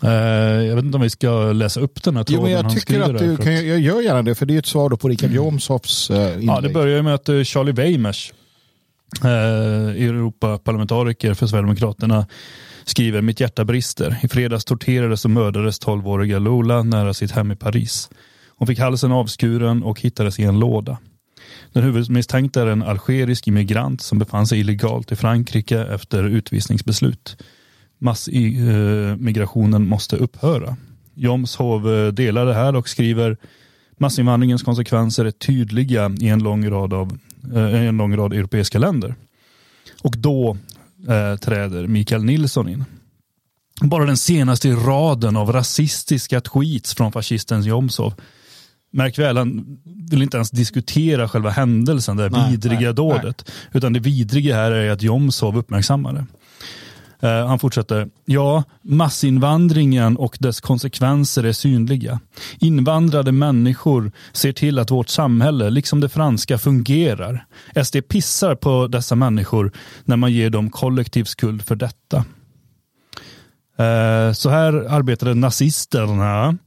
Uh, 0.04 0.66
jag 0.66 0.76
vet 0.76 0.84
inte 0.84 0.96
om 0.96 1.02
vi 1.02 1.10
ska 1.10 1.52
läsa 1.52 1.80
upp 1.80 2.02
den 2.02 2.16
här 2.16 2.24
tråden 2.24 2.50
jo, 2.50 2.56
jag 2.56 2.72
tycker 2.72 3.00
att 3.00 3.18
du 3.18 3.36
kan, 3.36 3.54
jag 3.54 3.78
gör 3.78 4.00
gärna 4.00 4.22
det, 4.22 4.34
för 4.34 4.46
det 4.46 4.54
är 4.54 4.58
ett 4.58 4.66
svar 4.66 4.90
på 4.90 5.08
Richard 5.08 5.30
mm. 5.30 5.36
Jomshofs 5.36 6.10
uh, 6.10 6.16
inlägg. 6.16 6.48
Ja, 6.48 6.60
det 6.60 6.68
börjar 6.68 7.02
med 7.02 7.14
att 7.14 7.28
uh, 7.28 7.44
Charlie 7.44 7.72
Weimers, 7.72 8.32
uh, 9.24 9.30
Europaparlamentariker 9.30 11.34
för 11.34 11.46
Sverigedemokraterna, 11.46 12.26
skriver 12.90 13.22
mitt 13.22 13.40
hjärta 13.40 13.64
brister. 13.64 14.18
I 14.22 14.28
fredags 14.28 14.64
torterades 14.64 15.24
och 15.24 15.30
mördades 15.30 15.80
12-åriga 15.80 16.38
Lola 16.38 16.82
nära 16.82 17.14
sitt 17.14 17.30
hem 17.30 17.52
i 17.52 17.56
Paris. 17.56 18.10
Hon 18.48 18.66
fick 18.66 18.78
halsen 18.78 19.12
avskuren 19.12 19.82
och 19.82 20.00
hittades 20.00 20.38
i 20.38 20.42
en 20.42 20.58
låda. 20.58 20.98
Den 21.72 21.82
huvudmisstänkte 21.82 22.60
är 22.60 22.66
en 22.66 22.82
algerisk 22.82 23.48
immigrant 23.48 24.02
som 24.02 24.18
befann 24.18 24.46
sig 24.46 24.60
illegalt 24.60 25.12
i 25.12 25.16
Frankrike 25.16 25.80
efter 25.80 26.24
utvisningsbeslut. 26.24 27.36
Massmigrationen 27.98 29.82
eh, 29.82 29.88
måste 29.88 30.16
upphöra. 30.16 30.76
Jomshov 31.14 31.94
eh, 31.94 32.12
delar 32.12 32.46
det 32.46 32.54
här 32.54 32.76
och 32.76 32.88
skriver 32.88 33.36
massinvandringens 33.98 34.62
konsekvenser 34.62 35.24
är 35.24 35.30
tydliga 35.30 36.12
i 36.20 36.28
en 36.28 36.42
lång 36.42 36.70
rad, 36.70 36.94
av, 36.94 37.18
eh, 37.54 37.86
en 37.86 37.96
lång 37.96 38.16
rad 38.16 38.32
europeiska 38.32 38.78
länder. 38.78 39.14
Och 40.02 40.14
då 40.18 40.56
eh, 41.08 41.36
träder 41.36 41.86
Mikael 41.86 42.24
Nilsson 42.24 42.68
in. 42.68 42.84
Bara 43.80 44.04
den 44.04 44.16
senaste 44.16 44.68
i 44.68 44.72
raden 44.72 45.36
av 45.36 45.52
rasistiska 45.52 46.40
tweets 46.40 46.94
från 46.94 47.12
fascisten 47.12 47.62
Jomshov. 47.62 48.14
Märk 48.92 49.18
väl, 49.18 49.36
han 49.36 49.78
vill 50.10 50.22
inte 50.22 50.36
ens 50.36 50.50
diskutera 50.50 51.28
själva 51.28 51.50
händelsen, 51.50 52.16
det 52.16 52.28
nej, 52.28 52.50
vidriga 52.50 52.80
nej, 52.80 52.94
dådet. 52.94 53.44
Nej. 53.46 53.56
Utan 53.72 53.92
det 53.92 54.00
vidriga 54.00 54.56
här 54.56 54.70
är 54.70 54.90
att 54.90 55.02
Jomshov 55.02 55.58
uppmärksammar 55.58 56.12
det. 56.12 56.26
Eh, 57.20 57.46
han 57.46 57.58
fortsätter. 57.58 58.08
Ja, 58.24 58.64
massinvandringen 58.82 60.16
och 60.16 60.36
dess 60.40 60.60
konsekvenser 60.60 61.44
är 61.44 61.52
synliga. 61.52 62.20
Invandrade 62.58 63.32
människor 63.32 64.12
ser 64.32 64.52
till 64.52 64.78
att 64.78 64.90
vårt 64.90 65.08
samhälle, 65.08 65.70
liksom 65.70 66.00
det 66.00 66.08
franska, 66.08 66.58
fungerar. 66.58 67.44
SD 67.84 67.96
pissar 68.08 68.54
på 68.54 68.86
dessa 68.86 69.14
människor 69.14 69.72
när 70.04 70.16
man 70.16 70.32
ger 70.32 70.50
dem 70.50 70.70
kollektiv 70.70 71.24
skuld 71.24 71.62
för 71.62 71.76
detta. 71.76 72.24
Eh, 73.78 74.32
så 74.32 74.50
här 74.50 74.72
arbetade 74.72 75.34
nazisterna 75.34 76.58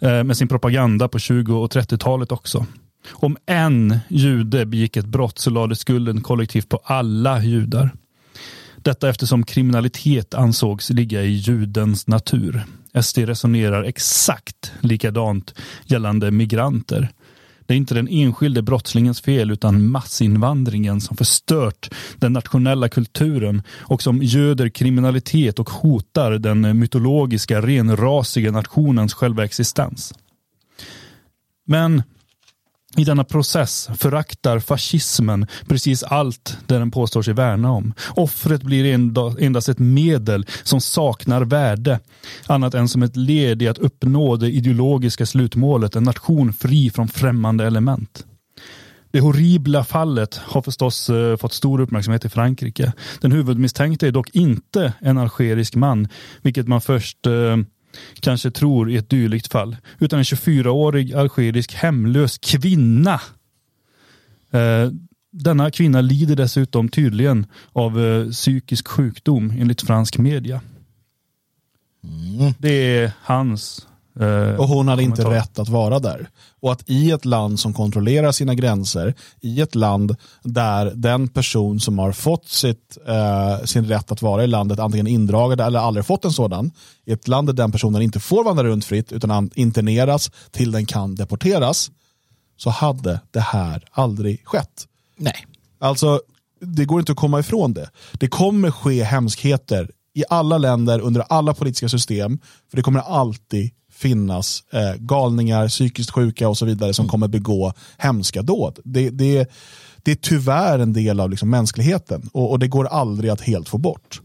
eh, 0.00 0.24
med 0.24 0.36
sin 0.36 0.48
propaganda 0.48 1.08
på 1.08 1.18
20 1.18 1.62
och 1.62 1.72
30-talet 1.72 2.32
också. 2.32 2.66
Om 3.10 3.36
en 3.46 3.98
jude 4.08 4.66
begick 4.66 4.96
ett 4.96 5.06
brott 5.06 5.38
så 5.38 5.50
lades 5.50 5.78
skulden 5.78 6.20
kollektivt 6.20 6.68
på 6.68 6.80
alla 6.84 7.42
judar. 7.42 7.90
Detta 8.86 9.08
eftersom 9.08 9.44
kriminalitet 9.44 10.34
ansågs 10.34 10.90
ligga 10.90 11.22
i 11.22 11.30
judens 11.30 12.06
natur. 12.06 12.64
SD 13.02 13.18
resonerar 13.18 13.84
exakt 13.84 14.72
likadant 14.80 15.54
gällande 15.86 16.30
migranter. 16.30 17.12
Det 17.66 17.74
är 17.74 17.78
inte 17.78 17.94
den 17.94 18.08
enskilde 18.08 18.62
brottslingens 18.62 19.20
fel 19.20 19.50
utan 19.50 19.90
massinvandringen 19.90 21.00
som 21.00 21.16
förstört 21.16 21.90
den 22.16 22.32
nationella 22.32 22.88
kulturen 22.88 23.62
och 23.70 24.02
som 24.02 24.22
göder 24.22 24.68
kriminalitet 24.68 25.58
och 25.58 25.70
hotar 25.70 26.30
den 26.30 26.78
mytologiska 26.78 27.60
renrasiga 27.60 28.50
nationens 28.50 29.14
själva 29.14 29.44
existens. 29.44 30.14
Men 31.66 32.02
i 32.96 33.04
denna 33.04 33.24
process 33.24 33.88
föraktar 33.98 34.58
fascismen 34.58 35.46
precis 35.68 36.02
allt 36.02 36.58
det 36.66 36.78
den 36.78 36.90
påstår 36.90 37.22
sig 37.22 37.34
värna 37.34 37.72
om. 37.72 37.94
Offret 38.14 38.62
blir 38.62 38.94
endast 39.40 39.68
ett 39.68 39.78
medel 39.78 40.46
som 40.62 40.80
saknar 40.80 41.42
värde, 41.42 42.00
annat 42.46 42.74
än 42.74 42.88
som 42.88 43.02
ett 43.02 43.16
led 43.16 43.62
i 43.62 43.68
att 43.68 43.78
uppnå 43.78 44.36
det 44.36 44.50
ideologiska 44.50 45.26
slutmålet, 45.26 45.96
en 45.96 46.04
nation 46.04 46.52
fri 46.52 46.90
från 46.90 47.08
främmande 47.08 47.66
element. 47.66 48.24
Det 49.10 49.20
horribla 49.20 49.84
fallet 49.84 50.36
har 50.36 50.62
förstås 50.62 51.10
eh, 51.10 51.36
fått 51.36 51.52
stor 51.52 51.80
uppmärksamhet 51.80 52.24
i 52.24 52.28
Frankrike. 52.28 52.92
Den 53.20 53.32
huvudmisstänkte 53.32 54.06
är 54.06 54.12
dock 54.12 54.30
inte 54.32 54.92
en 55.00 55.18
algerisk 55.18 55.74
man, 55.74 56.08
vilket 56.42 56.68
man 56.68 56.80
först 56.80 57.26
eh, 57.26 57.56
kanske 58.20 58.50
tror 58.50 58.90
i 58.90 58.96
ett 58.96 59.10
dylikt 59.10 59.52
fall, 59.52 59.76
utan 59.98 60.18
en 60.18 60.24
24-årig 60.24 61.14
algerisk 61.14 61.74
hemlös 61.74 62.38
kvinna. 62.38 63.20
Eh, 64.50 64.90
denna 65.32 65.70
kvinna 65.70 66.00
lider 66.00 66.36
dessutom 66.36 66.88
tydligen 66.88 67.46
av 67.72 68.04
eh, 68.04 68.30
psykisk 68.30 68.88
sjukdom 68.88 69.50
enligt 69.50 69.82
fransk 69.82 70.18
media. 70.18 70.60
Mm. 72.04 72.54
Det 72.58 72.98
är 72.98 73.12
hans 73.22 73.86
och 74.58 74.68
hon 74.68 74.88
hade 74.88 75.02
inte 75.02 75.24
rätt 75.24 75.58
att 75.58 75.68
vara 75.68 75.98
där. 75.98 76.28
Och 76.60 76.72
att 76.72 76.82
i 76.86 77.10
ett 77.10 77.24
land 77.24 77.60
som 77.60 77.74
kontrollerar 77.74 78.32
sina 78.32 78.54
gränser, 78.54 79.14
i 79.40 79.60
ett 79.60 79.74
land 79.74 80.16
där 80.42 80.92
den 80.94 81.28
person 81.28 81.80
som 81.80 81.98
har 81.98 82.12
fått 82.12 82.48
sitt, 82.48 82.98
eh, 83.06 83.64
sin 83.64 83.84
rätt 83.84 84.12
att 84.12 84.22
vara 84.22 84.44
i 84.44 84.46
landet 84.46 84.78
antingen 84.78 85.06
indragen 85.06 85.60
eller 85.60 85.78
aldrig 85.78 86.06
fått 86.06 86.24
en 86.24 86.32
sådan, 86.32 86.70
i 87.04 87.12
ett 87.12 87.28
land 87.28 87.48
där 87.48 87.52
den 87.52 87.72
personen 87.72 88.02
inte 88.02 88.20
får 88.20 88.44
vandra 88.44 88.64
runt 88.64 88.84
fritt 88.84 89.12
utan 89.12 89.50
interneras 89.54 90.30
till 90.50 90.72
den 90.72 90.86
kan 90.86 91.14
deporteras, 91.14 91.90
så 92.56 92.70
hade 92.70 93.20
det 93.30 93.40
här 93.40 93.84
aldrig 93.90 94.46
skett. 94.46 94.86
Nej. 95.16 95.46
Alltså, 95.78 96.20
det 96.60 96.84
går 96.84 97.00
inte 97.00 97.12
att 97.12 97.18
komma 97.18 97.40
ifrån 97.40 97.72
det. 97.72 97.90
Det 98.12 98.28
kommer 98.28 98.70
ske 98.70 99.02
hemskheter 99.02 99.90
i 100.14 100.24
alla 100.30 100.58
länder 100.58 101.00
under 101.00 101.20
alla 101.28 101.54
politiska 101.54 101.88
system, 101.88 102.38
för 102.70 102.76
det 102.76 102.82
kommer 102.82 103.00
alltid 103.00 103.70
finnas 103.96 104.64
eh, 104.72 104.94
galningar, 104.98 105.68
psykiskt 105.68 106.10
sjuka 106.10 106.48
och 106.48 106.58
så 106.58 106.66
vidare 106.66 106.94
som 106.94 107.02
mm. 107.02 107.10
kommer 107.10 107.28
begå 107.28 107.72
hemska 107.98 108.42
dåd. 108.42 108.78
Det, 108.84 109.10
det, 109.10 109.50
det 110.02 110.10
är 110.10 110.16
tyvärr 110.16 110.78
en 110.78 110.92
del 110.92 111.20
av 111.20 111.30
liksom 111.30 111.50
mänskligheten 111.50 112.30
och, 112.32 112.50
och 112.50 112.58
det 112.58 112.68
går 112.68 112.86
aldrig 112.86 113.30
att 113.30 113.40
helt 113.40 113.68
få 113.68 113.78
bort. 113.78 114.20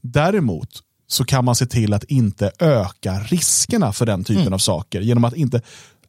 Däremot 0.00 0.68
så 1.06 1.24
kan 1.24 1.44
man 1.44 1.54
se 1.54 1.66
till 1.66 1.94
att 1.94 2.04
inte 2.04 2.52
öka 2.58 3.12
riskerna 3.18 3.92
för 3.92 4.06
den 4.06 4.24
typen 4.24 4.42
mm. 4.42 4.54
av 4.54 4.58
saker 4.58 5.00
genom 5.00 5.24
att 5.24 5.36
inte 5.36 5.60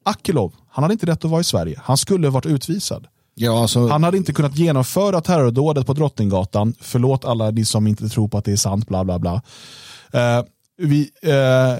Akilov, 0.03 0.53
han 0.69 0.83
hade 0.83 0.93
inte 0.93 1.05
rätt 1.05 1.25
att 1.25 1.31
vara 1.31 1.41
i 1.41 1.43
Sverige. 1.43 1.79
Han 1.83 1.97
skulle 1.97 2.29
varit 2.29 2.45
utvisad. 2.45 3.07
Ja, 3.35 3.61
alltså... 3.61 3.87
Han 3.87 4.03
hade 4.03 4.17
inte 4.17 4.33
kunnat 4.33 4.57
genomföra 4.57 5.21
terrordådet 5.21 5.85
på 5.85 5.93
Drottninggatan. 5.93 6.73
Förlåt 6.79 7.25
alla 7.25 7.51
ni 7.51 7.65
som 7.65 7.87
inte 7.87 8.09
tror 8.09 8.27
på 8.27 8.37
att 8.37 8.45
det 8.45 8.51
är 8.51 8.55
sant, 8.57 8.87
bla 8.87 9.03
bla 9.03 9.19
bla. 9.19 9.33
Uh, 10.15 10.45
vi, 10.77 11.01
uh, 11.01 11.79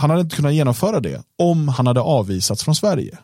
han 0.00 0.10
hade 0.10 0.22
inte 0.22 0.36
kunnat 0.36 0.54
genomföra 0.54 1.00
det 1.00 1.22
om 1.38 1.68
han 1.68 1.86
hade 1.86 2.00
avvisats 2.00 2.64
från 2.64 2.74
Sverige. 2.74 3.18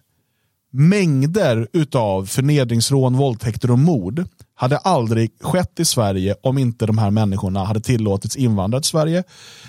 Mängder 0.73 1.69
utav 1.73 2.27
förnedringsrån, 2.27 3.17
våldtäkter 3.17 3.71
och 3.71 3.79
mord 3.79 4.25
hade 4.55 4.79
aldrig 4.79 5.31
skett 5.41 5.81
i 5.81 5.85
Sverige 5.85 6.35
om 6.43 6.59
inte 6.59 6.87
de 6.87 6.99
här 6.99 7.11
människorna 7.11 7.65
hade 7.65 7.81
tillåtits 7.81 8.37
invandra 8.37 8.81
till 8.81 8.89
Sverige. 8.89 9.25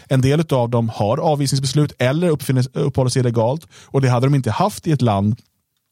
En 0.07 0.21
del 0.21 0.43
av 0.49 0.69
dem 0.69 0.89
har 0.89 1.17
avvisningsbeslut 1.17 1.93
eller 1.99 2.29
uppehåller 2.73 3.09
sig 3.09 3.19
illegalt 3.19 3.67
och 3.85 4.01
det 4.01 4.09
hade 4.09 4.25
de 4.25 4.35
inte 4.35 4.51
haft 4.51 4.87
i 4.87 4.91
ett 4.91 5.01
land 5.01 5.35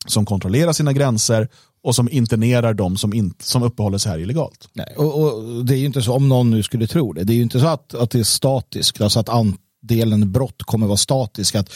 som 0.07 0.25
kontrollerar 0.25 0.73
sina 0.73 0.93
gränser 0.93 1.47
och 1.83 1.95
som 1.95 2.09
internerar 2.11 2.73
de 2.73 2.97
som, 2.97 3.13
in, 3.13 3.33
som 3.39 3.63
uppehåller 3.63 3.97
sig 3.97 4.11
här 4.11 4.19
illegalt. 4.19 4.69
Nej, 4.73 4.93
och, 4.97 5.21
och, 5.21 5.65
Det 5.65 5.73
är 5.73 5.77
ju 5.77 5.85
inte 5.85 6.01
så, 6.01 6.13
om 6.13 6.29
någon 6.29 6.49
nu 6.49 6.63
skulle 6.63 6.87
tro 6.87 7.13
det, 7.13 7.23
det 7.23 7.33
är 7.33 7.35
ju 7.35 7.43
inte 7.43 7.59
så 7.59 7.67
att, 7.67 7.93
att 7.93 8.11
det 8.11 8.19
är 8.19 8.23
statiskt, 8.23 9.01
alltså 9.01 9.19
att 9.19 9.29
an, 9.29 9.57
delen 9.87 10.31
brott 10.31 10.63
kommer 10.63 10.87
vara 10.87 10.97
statisk. 10.97 11.55
Att 11.55 11.73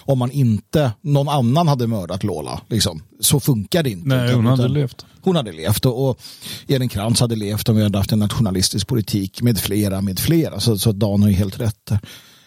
om 0.00 0.18
man 0.18 0.30
inte, 0.30 0.92
någon 1.00 1.28
annan 1.28 1.68
hade 1.68 1.86
mördat 1.86 2.24
Lola, 2.24 2.60
liksom, 2.68 3.02
så 3.20 3.40
funkar 3.40 3.82
det 3.82 3.90
inte. 3.90 4.08
Nej, 4.08 4.34
hon 4.34 4.46
hade 4.46 4.68
levt. 4.68 5.06
Hon 5.22 5.36
hade 5.36 5.52
levt 5.52 5.86
och, 5.86 6.08
och 6.08 6.20
Elin 6.68 6.88
Krantz 6.88 7.20
hade 7.20 7.36
levt 7.36 7.68
om 7.68 7.76
vi 7.76 7.82
hade 7.82 7.98
haft 7.98 8.12
en 8.12 8.18
nationalistisk 8.18 8.86
politik 8.86 9.42
med 9.42 9.58
flera, 9.58 10.00
med 10.00 10.18
flera. 10.18 10.60
Så, 10.60 10.78
så 10.78 10.92
Dan 10.92 11.22
har 11.22 11.28
ju 11.28 11.34
helt 11.34 11.60
rätt 11.60 11.90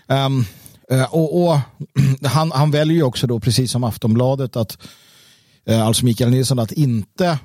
um, 0.08 0.46
och, 1.10 1.44
och 1.44 1.60
han, 2.30 2.52
han 2.52 2.72
väljer 2.72 2.96
ju 2.96 3.04
också 3.04 3.28
då, 3.28 3.40
precis 3.40 3.72
som 3.72 3.84
Aftonbladet, 3.84 4.56
att 4.56 4.78
uh, 5.70 5.88
alltså 5.88 6.06
Mikael 6.06 6.30
Nilsson, 6.30 6.60
att 6.60 6.72
inte 6.72 7.40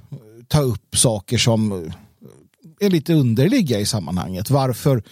ta 0.49 0.61
upp 0.61 0.97
saker 0.97 1.39
som 1.39 1.91
är 2.81 2.91
lite 2.91 3.15
underliga 3.15 3.81
i 3.81 3.87
sammanhanget. 3.87 4.51
Varför 4.51 5.03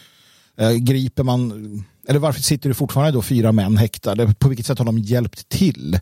uh, 0.60 0.72
griper 0.72 1.22
man 1.22 1.84
eller 2.08 2.18
varför 2.18 2.42
sitter 2.42 2.68
det 2.68 2.74
fortfarande 2.74 3.12
då 3.12 3.22
fyra 3.22 3.52
män 3.52 3.76
häktade? 3.76 4.34
På 4.38 4.48
vilket 4.48 4.66
sätt 4.66 4.78
har 4.78 4.86
de 4.86 4.98
hjälpt 4.98 5.48
till? 5.48 5.98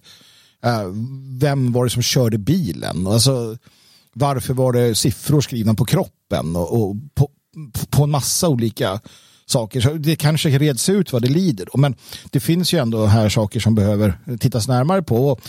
Uh, 0.67 0.93
vem 1.39 1.73
var 1.73 1.85
det 1.85 1.91
som 1.91 2.03
körde 2.03 2.39
bilen? 2.39 3.07
Alltså, 3.07 3.57
varför 4.15 4.55
var 4.55 4.73
det 4.73 4.95
siffror 4.95 5.41
skrivna 5.41 5.75
på 5.75 5.85
kroppen 5.85 6.57
och, 6.57 6.83
och 6.83 6.97
på, 7.15 7.29
på, 7.91 8.05
en 8.05 8.11
massa 8.11 8.49
olika 8.49 9.01
saker. 9.47 9.81
Så 9.81 9.93
det 9.93 10.17
kanske 10.17 10.59
reds 10.59 10.89
ut 10.89 11.13
vad 11.13 11.23
det 11.23 11.29
lider. 11.29 11.69
Men 11.75 11.95
det 12.31 12.41
finns 12.41 12.75
ju 12.75 12.79
ändå 12.79 13.07
här 13.07 13.29
saker 13.29 13.61
som 13.61 13.75
behöver 13.75 14.19
tittas 14.41 14.69
närmare 14.69 15.03
på. 15.03 15.29
Och 15.29 15.41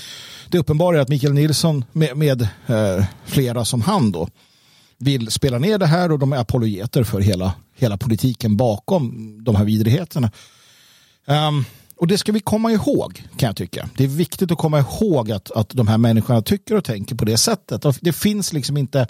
det 0.50 0.58
uppenbara 0.58 0.98
är 0.98 1.02
att 1.02 1.10
Mikael 1.10 1.34
Nilsson 1.34 1.86
med, 1.92 2.18
med 2.18 2.42
eh, 2.42 3.06
flera 3.26 3.66
som 3.66 3.82
han 3.82 4.12
då 4.12 4.30
vill 4.98 5.32
spela 5.32 5.60
ner 5.60 5.78
det 5.78 5.86
här 5.86 6.12
och 6.12 6.20
de 6.20 6.34
är 6.34 6.38
apologeter 6.38 7.04
för 7.04 7.20
hela, 7.20 7.54
hela 7.76 7.98
politiken 7.98 8.58
bakom 8.58 9.38
de 9.44 9.56
här 9.56 9.66
vidrigheterna. 9.66 10.32
Um, 11.28 11.66
och 11.98 12.08
det 12.08 12.18
ska 12.18 12.32
vi 12.32 12.40
komma 12.40 12.72
ihåg 12.72 13.24
kan 13.38 13.48
jag 13.48 13.56
tycka. 13.56 13.90
Det 13.98 14.04
är 14.04 14.08
viktigt 14.08 14.52
att 14.52 14.58
komma 14.58 14.80
ihåg 14.80 15.32
att, 15.32 15.52
att 15.52 15.70
de 15.70 15.88
här 15.88 15.98
människorna 15.98 16.42
tycker 16.42 16.76
och 16.76 16.84
tänker 16.84 17.16
på 17.16 17.26
det 17.26 17.38
sättet. 17.38 17.86
Det 18.02 18.14
finns 18.14 18.54
liksom 18.54 18.78
inte 18.78 19.08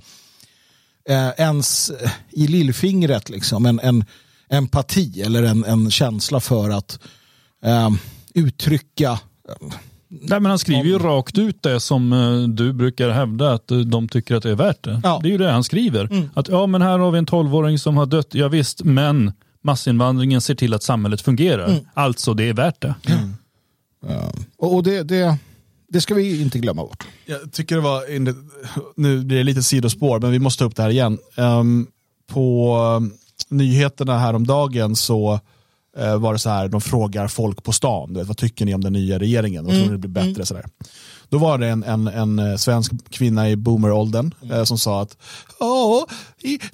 eh, 1.10 1.30
ens 1.38 1.90
eh, 1.90 2.12
i 2.30 2.48
lillfingret 2.48 3.30
liksom 3.30 3.66
en, 3.66 3.80
en 3.80 4.06
empati 4.50 5.22
eller 5.22 5.44
en, 5.44 5.66
en 5.66 5.92
känsla 5.92 6.40
för 6.40 6.70
att 6.70 7.00
ehm, 7.64 7.94
eh, 7.94 8.00
uttrycka 8.34 9.20
Nej, 10.22 10.40
men 10.40 10.46
han 10.46 10.60
skriver 10.60 10.84
ju 10.84 10.98
rakt 10.98 11.38
ut 11.38 11.64
det 11.64 11.80
som 11.80 12.14
eh, 12.14 12.48
du 12.48 12.74
brukar 12.74 13.10
hävda 13.10 13.54
att 13.54 13.72
eh, 13.72 13.78
de 13.78 14.10
tycker 14.10 14.36
att 14.36 14.44
det 14.44 14.50
är 14.50 14.56
värt 14.56 14.84
det. 14.84 15.02
Ja. 15.04 15.20
Det 15.24 15.28
är 15.28 15.32
ju 15.32 15.38
det 15.38 15.52
han 15.52 15.64
skriver. 15.64 16.30
Att 16.34 16.48
ja, 16.48 16.68
men 16.68 16.82
här 16.82 17.00
har 17.00 17.12
vi 17.12 17.18
en 17.18 17.26
tolvåring 17.26 17.80
som 17.80 17.98
har 17.98 18.06
dött. 18.06 18.28
Ja, 18.32 18.48
visst, 18.48 18.84
men 18.84 19.34
massinvandringen 19.64 20.42
ser 20.42 20.56
till 20.56 20.74
att 20.74 20.84
samhället 20.84 21.22
fungerar. 21.22 21.80
Alltså, 21.94 22.34
det 22.34 22.50
är 22.50 22.54
värt 22.54 22.82
det. 22.82 22.96
Och 24.58 24.76
och 24.76 24.84
det, 24.84 25.04
det, 25.04 25.38
det 25.88 26.02
ska 26.02 26.14
vi 26.14 26.42
inte 26.42 26.60
glömma 26.60 26.82
bort. 26.82 27.08
Jag 27.26 27.52
tycker 27.52 27.76
det 27.76 27.82
var, 27.82 28.20
nu 28.96 29.24
blir 29.24 29.38
det 29.38 29.44
lite 29.44 29.64
sidospår, 29.64 30.20
men 30.20 30.32
vi 30.32 30.40
måste 30.40 30.60
ta 30.60 30.66
upp 30.66 30.76
det 30.76 30.84
här 30.84 30.90
igen. 30.90 31.18
Ehm, 31.38 31.88
på 32.28 32.78
um, 32.98 33.14
nyheterna 33.50 34.20
häromdagen 34.20 34.96
så 34.96 35.40
eh, 35.98 36.18
var 36.18 36.34
det 36.34 36.40
så 36.40 36.50
här, 36.50 36.68
de 36.68 36.82
frågar 36.82 37.28
folk 37.28 37.64
på 37.64 37.72
stan, 37.72 38.14
du 38.14 38.20
vet, 38.20 38.28
vad 38.28 38.38
tycker 38.38 38.66
ni 38.66 38.74
om 38.74 38.84
den 38.84 38.94
nya 38.94 39.20
regeringen? 39.20 39.66
Vad 39.66 39.74
tror 39.74 39.86
ni 39.86 39.92
det 39.92 39.98
blir 39.98 40.10
bättre? 40.10 40.46
Sådär. 40.46 40.66
Då 41.30 41.38
var 41.38 41.58
det 41.58 41.68
en, 41.68 41.84
en, 41.84 42.08
en 42.08 42.40
eh, 42.40 42.56
svensk 42.56 42.92
kvinna 43.10 43.50
i 43.50 43.56
boomeråldern 43.56 44.34
eh, 44.52 44.64
som 44.64 44.78
sa 44.78 45.02
att 45.02 45.18
ja, 45.60 46.08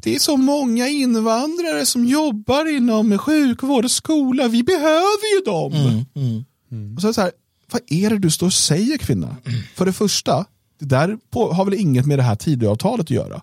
det 0.03 0.15
är 0.15 0.19
så 0.19 0.37
många 0.37 0.87
invandrare 0.87 1.85
som 1.85 2.05
jobbar 2.05 2.75
inom 2.75 3.17
sjukvård 3.17 3.85
och 3.85 3.91
skola, 3.91 4.47
vi 4.47 4.63
behöver 4.63 5.35
ju 5.35 5.41
dem. 5.45 6.05
Och 6.95 7.01
så 7.01 7.07
är 7.07 7.09
det 7.09 7.13
så 7.13 7.21
här, 7.21 7.31
vad 7.71 7.81
är 7.87 8.09
det 8.09 8.17
du 8.17 8.31
står 8.31 8.47
och 8.47 8.53
säger 8.53 8.97
kvinna? 8.97 9.35
För 9.75 9.85
det 9.85 9.93
första, 9.93 10.45
det 10.79 10.85
där 10.85 11.17
på, 11.31 11.53
har 11.53 11.65
väl 11.65 11.73
inget 11.73 12.05
med 12.05 12.19
det 12.19 12.23
här 12.23 12.35
Tidöavtalet 12.35 13.05
att 13.05 13.09
göra. 13.09 13.41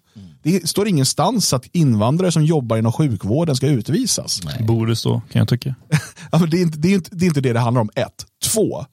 Det 0.53 0.69
står 0.69 0.89
ingenstans 0.89 1.53
att 1.53 1.67
invandrare 1.73 2.33
som 2.33 2.45
jobbar 2.45 2.77
inom 2.77 2.93
sjukvården 2.93 3.57
ska 3.57 3.67
utvisas. 3.67 4.41
Borde 4.67 4.97
så, 4.97 5.23
kan 5.33 5.39
jag 5.39 5.49
tycka. 5.49 5.75
Ja, 6.33 6.39
men 6.39 6.51
det, 6.51 6.57
är 6.57 6.63
inte, 6.63 6.79
det, 6.79 6.89
är 6.89 6.95
inte, 6.95 7.11
det 7.13 7.25
är 7.25 7.29
inte 7.29 7.41
det 7.41 7.53
det 7.53 7.61
handlar 7.61 7.81
om. 7.81 7.91
Ett. 7.95 8.27
Två. 8.45 8.85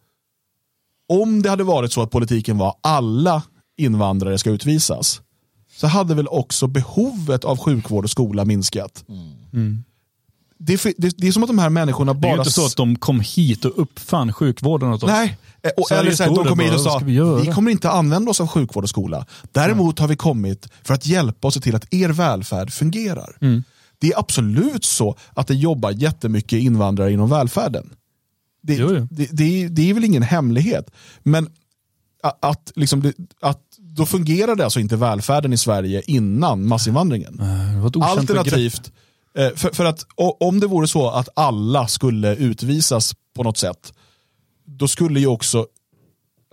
Om 1.10 1.41
det 1.41 1.50
hade 1.50 1.63
varit 1.63 1.91
så 1.91 2.02
att 2.02 2.12
politiken 2.12 2.58
var 2.58 2.76
alla 2.82 3.44
invandrare 3.78 4.38
ska 4.38 4.50
utvisas 4.50 5.22
så 5.76 5.88
hade 5.88 6.15
väl 6.15 6.28
också 6.28 6.68
behovet 6.68 7.46
av 7.46 7.58
sjukvård 7.58 8.04
och 8.04 8.10
skola 8.10 8.46
minskat. 8.46 9.04
Det, 9.08 9.58
är 9.58 9.94
för- 10.78 10.94
det, 10.98 11.18
det 11.18 11.28
är 11.28 11.32
som 11.32 11.44
att 11.44 11.50
de 11.50 11.60
här 11.60 11.70
människorna 11.70 12.13
Det 12.13 12.28
är 12.28 12.32
ju 12.32 12.38
bara... 12.38 12.41
inte 12.41 12.52
så 12.52 12.65
att 12.65 12.76
de 12.76 12.96
kom 12.96 13.20
hit 13.20 13.65
och 13.65 13.82
uppfann 13.82 14.34
sjukvården 14.34 14.94
åt 14.94 15.04
oss. 15.04 15.10
Nej, 15.10 15.38
eh, 15.63 15.72
och, 15.78 15.91
eller 15.91 16.12
så 16.12 16.24
står 16.24 16.44
de 16.44 16.48
kom 16.48 16.60
hit 16.60 16.70
bara, 16.70 16.76
och 16.76 16.82
sa 16.82 17.02
vi 17.06 17.46
vi 17.46 17.52
kommer 17.54 17.72
inte 17.72 17.89
använda 17.89 18.32
oss 18.32 18.41
av 18.41 18.48
sjukvård 18.48 18.84
och 18.84 18.89
skola. 18.89 19.26
Däremot 19.52 20.00
har 20.00 20.08
vi 20.08 20.15
kommit 20.15 20.68
för 20.84 20.94
att 20.94 21.06
hjälpa 21.06 21.48
och 21.48 21.54
se 21.54 21.60
till 21.60 21.76
att 21.76 21.94
er 21.94 22.10
välfärd 22.10 22.72
fungerar. 22.72 23.38
Mm. 23.41 23.63
Det 24.00 24.08
är 24.08 24.20
absolut 24.20 24.86
så 24.86 25.18
att 25.34 25.48
det 25.48 25.56
jobbar 25.56 25.91
jättemycket 25.91 26.60
invandrare 26.60 27.12
inom 27.12 27.30
välfärden. 27.30 27.89
Det, 28.62 28.78
det, 29.10 29.28
det, 29.32 29.63
är, 29.63 29.70
det 29.70 29.89
är 29.89 29.94
väl 29.94 30.04
ingen 30.04 30.24
hemlighet. 30.24 30.91
Men 31.24 31.50
att, 32.41 32.72
liksom 32.76 33.02
det, 33.02 33.13
att 33.41 33.62
då 33.78 34.06
fungerade 34.06 34.63
alltså 34.63 34.80
inte 34.80 34.96
välfärden 34.96 35.54
i 35.54 35.58
Sverige 35.58 36.02
innan 36.08 36.68
massinvandringen. 36.68 37.38
Det 37.94 38.04
Alternativt, 38.04 38.88
eh, 38.88 38.94
för, 39.56 39.76
för 39.76 39.86
att 39.86 40.06
om 40.39 40.60
det 40.60 40.67
vore 40.67 40.88
så 40.88 41.10
att 41.10 41.30
alla 41.36 41.88
skulle 41.88 42.36
utvisas 42.36 43.13
på 43.36 43.43
något 43.43 43.58
sätt, 43.58 43.93
då 44.65 44.88
skulle 44.88 45.19
ju 45.19 45.28
också 45.28 45.65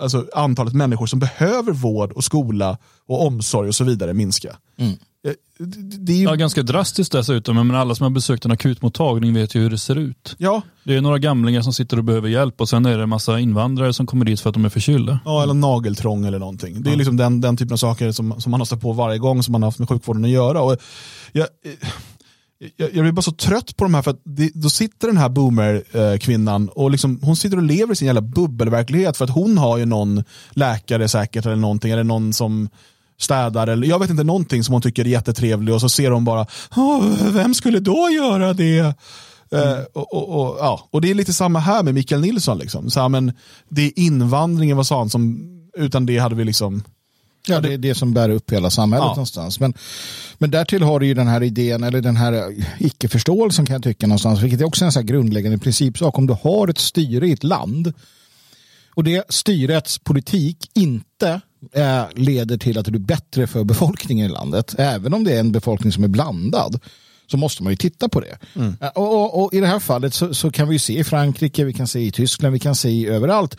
alltså, 0.03 0.27
antalet 0.35 0.75
människor 0.75 1.07
som 1.07 1.19
behöver 1.19 1.73
vård 1.73 2.13
och 2.13 2.25
skola 2.25 2.79
och 3.07 3.27
omsorg 3.27 3.69
och 3.69 3.75
så 3.75 3.85
vidare 3.85 4.13
minska. 4.15 4.57
Eh, 4.79 5.33
Det, 5.99 6.13
är 6.13 6.17
ju, 6.17 6.23
Ja, 6.25 6.35
ganska 6.35 6.63
drastiskt 6.63 7.13
dessutom. 7.13 7.57
Men 7.57 7.77
alla 7.77 7.95
som 7.95 8.05
har 8.05 8.11
besökt 8.11 8.45
en 8.45 8.51
akutmottagning 8.51 9.35
vet 9.35 9.55
ju 9.55 9.61
hur 9.61 9.71
det 9.71 9.79
ser 9.79 9.97
ut. 9.99 10.35
ja, 10.39 10.63
Det 10.85 10.95
är 10.97 11.01
några 11.01 11.19
gamlingar 11.19 11.63
som 11.63 11.73
sitter 11.73 11.97
och 11.99 12.05
behöver 12.05 12.29
hjälp 12.29 12.61
och 12.61 12.69
sen 12.69 12.87
är 12.87 12.97
det 12.97 13.03
en 13.03 13.09
massa 13.09 13.41
invandrare 13.41 13.93
som 13.93 14.07
kommer 14.07 14.25
dit 14.25 14.41
för 14.41 14.49
att 14.51 14.55
de 14.55 14.65
är 14.65 14.69
förkylda. 14.69 15.21
ja, 15.25 15.43
eller 15.43 15.55
nageltrång 15.55 16.25
eller 16.27 16.39
någonting. 16.39 16.83
Det 16.83 16.93
är 16.93 16.97
liksom 16.97 17.17
den, 17.17 17.41
den 17.41 17.57
typen 17.57 17.73
av 17.73 17.77
saker 17.77 18.13
som, 18.13 18.41
som 18.41 18.51
man 18.51 18.61
har 18.61 18.65
stött 18.65 18.81
på 18.81 18.93
varje 18.93 19.19
gång 19.19 19.43
som 19.43 19.53
man 19.53 19.63
har 19.63 19.67
haft 19.67 19.79
med 19.79 19.89
sjukvården 19.89 20.25
att 20.25 20.31
göra. 20.31 20.63
Och 20.63 20.77
jag, 21.33 21.47
eh, 21.65 21.89
jag, 22.77 22.95
jag 22.95 23.03
blir 23.05 23.13
bara 23.13 23.23
så 23.23 23.33
trött 23.33 23.77
på 23.77 23.85
de 23.85 23.95
här, 23.95 24.03
för 24.03 24.11
att 24.11 24.21
det, 24.25 24.51
då 24.55 24.71
sitter 24.71 25.09
den 25.09 25.17
här 25.17 25.29
boomer-kvinnan 25.29 26.69
och 26.69 26.91
liksom, 26.91 27.21
hon 27.23 27.37
sitter 27.37 27.57
och 27.57 27.63
lever 27.63 27.93
i 27.93 27.97
sin 27.97 28.07
jävla 28.07 28.21
bubbelverklighet 28.21 29.17
för 29.17 29.25
att 29.25 29.31
hon 29.31 29.59
har 29.59 29.79
ju 29.79 29.85
någon 29.85 30.25
läkare 30.51 31.09
säkert 31.09 31.47
eller 31.47 31.57
någonting, 31.57 31.93
eller 31.93 32.05
någon 32.05 32.33
som 32.33 32.69
städar 33.21 33.67
eller 33.67 33.87
jag 33.87 33.99
vet 33.99 34.11
inte 34.11 34.25
någonting 34.25 34.65
som 34.65 34.73
hon 34.73 34.83
tycker 34.83 35.05
är 35.05 35.09
jättetrevlig 35.09 35.75
och 35.75 35.81
så 35.81 35.89
ser 35.89 36.11
hon 36.11 36.25
bara, 36.25 36.47
vem 37.33 37.55
skulle 37.55 37.81
då 37.81 38.09
göra 38.11 38.53
det? 38.53 38.95
Eh, 39.53 39.79
och, 39.93 40.15
och, 40.15 40.29
och, 40.29 40.57
ja. 40.61 40.89
och 40.91 41.01
det 41.01 41.11
är 41.11 41.15
lite 41.15 41.33
samma 41.33 41.59
här 41.59 41.83
med 41.83 41.95
Mikael 41.95 42.21
Nilsson. 42.21 42.59
Liksom. 42.59 42.91
Så 42.91 43.01
här, 43.01 43.09
men 43.09 43.33
det 43.69 43.83
är 43.83 43.99
invandringen, 43.99 44.77
vad 44.77 44.87
sa 44.87 44.99
han, 44.99 45.11
som, 45.11 45.49
utan 45.77 46.07
det 46.07 46.19
hade 46.19 46.35
vi 46.35 46.45
liksom 46.45 46.83
Ja, 47.49 47.61
det 47.61 47.73
är 47.73 47.79
det 47.79 47.95
som 47.95 48.13
bär 48.15 48.29
upp 48.29 48.53
hela 48.53 48.71
samhället 48.71 49.05
Ja. 49.05 49.09
någonstans. 49.09 49.61
Men, 49.61 49.75
men 50.39 50.51
därtill 50.51 50.83
har 50.83 51.01
du 51.01 51.07
ju 51.07 51.15
den 51.15 51.27
här 51.29 51.43
idén, 51.43 51.85
eller 51.85 52.01
den 52.01 52.17
här 52.17 52.33
eh, 52.33 52.65
icke-förståelsen 52.79 53.67
kan 53.67 53.75
jag 53.75 53.83
tycka 53.83 54.07
någonstans, 54.07 54.41
vilket 54.43 54.61
är 54.61 54.65
också 54.65 54.85
en 54.85 54.93
så 54.93 54.99
här 54.99 55.07
grundläggande 55.07 55.59
principsak. 55.59 56.19
Om 56.19 56.27
du 56.27 56.37
har 56.43 56.69
ett 56.69 56.79
styre 56.79 57.29
i 57.29 57.33
ett 57.33 57.45
land 57.45 57.93
och 58.95 59.05
det 59.05 59.25
styrets 59.29 59.99
politik 59.99 60.71
inte 60.75 61.41
eh, 61.73 62.03
leder 62.15 62.59
till 62.59 62.79
att 62.79 62.85
det 62.85 62.91
blir 62.91 63.01
bättre 63.01 63.47
för 63.47 63.65
befolkningen 63.65 64.27
i 64.27 64.33
landet, 64.33 64.75
även 64.79 65.15
om 65.15 65.25
det 65.25 65.33
är 65.33 65.41
en 65.41 65.53
befolkning 65.53 65.93
som 65.93 66.05
är 66.05 66.09
blandad, 66.09 66.81
så 67.33 67.37
måste 67.37 67.63
man 67.63 67.73
ju 67.73 67.77
titta 67.77 68.09
på 68.09 68.21
det. 68.21 68.39
Eh, 68.81 68.89
Och, 68.95 69.15
och, 69.15 69.45
och 69.45 69.55
I 69.55 69.61
det 69.61 69.67
här 69.67 69.79
fallet 69.81 70.15
så, 70.15 70.35
så 70.35 70.51
kan 70.51 70.69
vi 70.69 70.75
ju 70.75 70.79
se 70.79 70.99
i 70.99 71.05
Frankrike, 71.05 71.65
vi 71.65 71.73
kan 71.73 71.87
se 71.87 72.01
i 72.01 72.11
Tyskland, 72.11 72.53
vi 72.53 72.59
kan 72.59 72.75
se 72.75 72.89
i 72.89 73.07
överallt 73.07 73.57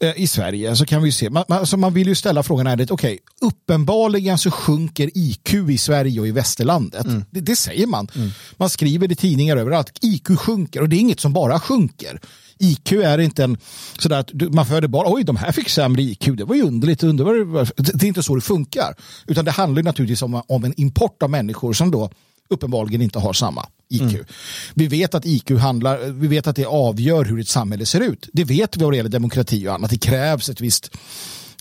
eh, 0.00 0.12
i 0.20 0.26
Sverige. 0.26 0.76
Så 0.76 0.86
kan 0.86 1.02
vi 1.02 1.12
se, 1.12 1.30
man, 1.30 1.44
man, 1.48 1.58
alltså 1.58 1.76
man 1.76 1.94
vill 1.94 2.08
ju 2.08 2.14
ställa 2.14 2.42
frågan 2.42 2.66
är 2.66 2.76
det 2.76 2.90
okej, 2.90 3.18
uppenbarligen 3.40 4.38
så 4.38 4.50
sjunker 4.50 5.10
IQ 5.14 5.54
i 5.54 5.78
Sverige 5.78 6.20
och 6.20 6.26
i 6.28 6.30
västerlandet. 6.30 7.06
Det, 7.30 7.40
det 7.40 7.56
säger 7.56 7.86
man. 7.86 8.08
Man 8.56 8.70
skriver 8.70 9.12
i 9.12 9.16
tidningar 9.16 9.56
överallt, 9.56 9.98
IQ 10.02 10.28
sjunker 10.38 10.80
och 10.82 10.88
det 10.88 10.96
är 10.96 11.00
inget 11.00 11.20
som 11.20 11.32
bara 11.32 11.60
sjunker. 11.60 12.20
IQ 12.60 12.92
är 12.92 13.18
inte 13.18 13.44
en 13.44 13.58
sådär 13.98 14.18
att 14.18 14.30
man 14.52 14.66
föder 14.66 14.88
bara, 14.88 15.12
oj 15.12 15.24
de 15.24 15.36
här 15.36 15.52
fick 15.52 15.68
sämre 15.68 16.02
IQ, 16.02 16.28
det 16.36 16.44
var 16.44 16.54
ju 16.54 16.62
underligt, 16.62 17.02
undrar 17.02 17.24
vad 17.24 17.34
det 17.36 17.44
var." 17.44 17.68
det 17.76 17.92
det 17.94 18.06
är 18.06 18.08
inte 18.08 18.22
så 18.22 18.34
det 18.34 18.40
funkar. 18.40 18.94
Utan 19.26 19.44
det 19.44 19.50
handlar 19.50 19.82
ju 19.82 19.84
naturligtvis 19.84 20.22
om, 20.22 20.42
om 20.48 20.64
en 20.64 20.74
import 20.80 21.22
av 21.22 21.30
människor 21.30 21.72
som 21.72 21.90
då 21.90 22.10
uppenbarligen 22.48 23.02
inte 23.02 23.18
har 23.18 23.32
samma 23.32 23.66
IQ. 23.88 24.16
Vi 24.74 24.86
vet 24.86 25.14
att 25.14 25.26
IQ 25.26 25.50
handlar, 25.50 25.98
vi 25.98 26.26
vet 26.26 26.46
att 26.46 26.56
det 26.56 26.64
avgör 26.64 27.24
hur 27.24 27.40
ett 27.40 27.48
samhälle 27.48 27.86
ser 27.86 28.00
ut. 28.00 28.28
Det 28.32 28.44
vet 28.44 28.76
vi 28.76 28.84
vad 28.84 28.92
det 28.92 28.96
gäller 28.96 29.10
demokrati 29.10 29.68
och 29.68 29.74
annat. 29.74 29.90
Det 29.90 29.98
krävs 29.98 30.48
ett 30.48 30.60
visst 30.60 30.90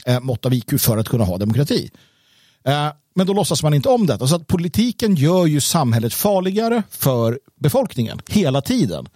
eh, 0.06 0.20
mått 0.20 0.46
av 0.46 0.54
IQ 0.54 0.82
för 0.82 0.98
att 0.98 1.10
kunna 1.10 1.24
ha 1.24 1.38
demokrati. 1.38 1.92
Eh, 2.66 2.88
men 3.16 3.28
då 3.28 3.34
låtsas 3.34 3.64
man 3.64 3.74
inte 3.74 3.90
om 3.90 4.06
detta. 4.06 4.28
Så 4.28 4.36
att 4.36 4.48
politiken 4.48 5.16
gör 5.16 5.46
ju 5.46 5.62
samhället 5.62 6.14
farligare 6.14 6.84
för 6.90 7.40
befolkningen 7.60 8.22
hela 8.28 8.62
tiden. 8.62 9.08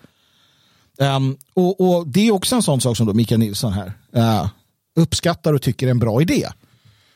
Ehm, 0.99 1.37
och, 1.53 1.81
och 1.81 2.07
det 2.07 2.27
är 2.27 2.31
också 2.31 2.55
en 2.55 2.63
sån 2.63 2.81
sak 2.81 2.97
som 2.97 3.07
då 3.07 3.13
Mikael 3.13 3.39
Nilsson 3.39 3.73
här 3.73 3.93
eh, 4.15 4.47
uppskattar 4.95 5.53
och 5.53 5.61
tycker 5.61 5.87
är 5.87 5.91
en 5.91 5.99
bra 5.99 6.21
idé. 6.21 6.47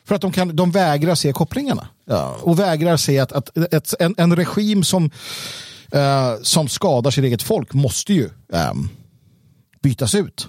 För 0.06 0.14
att 0.14 0.20
de, 0.20 0.32
kan, 0.32 0.56
de 0.56 0.70
vägrar 0.70 1.14
se 1.14 1.32
kopplingarna. 1.32 1.88
Ja, 2.04 2.36
och 2.42 2.58
vägrar 2.58 2.96
se 2.96 3.18
att, 3.18 3.32
att 3.32 3.56
ett, 3.56 3.94
en, 3.98 4.14
en 4.18 4.36
regim 4.36 4.84
som, 4.84 5.10
eh, 5.92 6.34
som 6.42 6.68
skadar 6.68 7.10
sitt 7.10 7.24
eget 7.24 7.42
folk 7.42 7.74
måste 7.74 8.14
ju 8.14 8.30
ehm, 8.52 8.88
bytas 9.82 10.14
ut. 10.14 10.48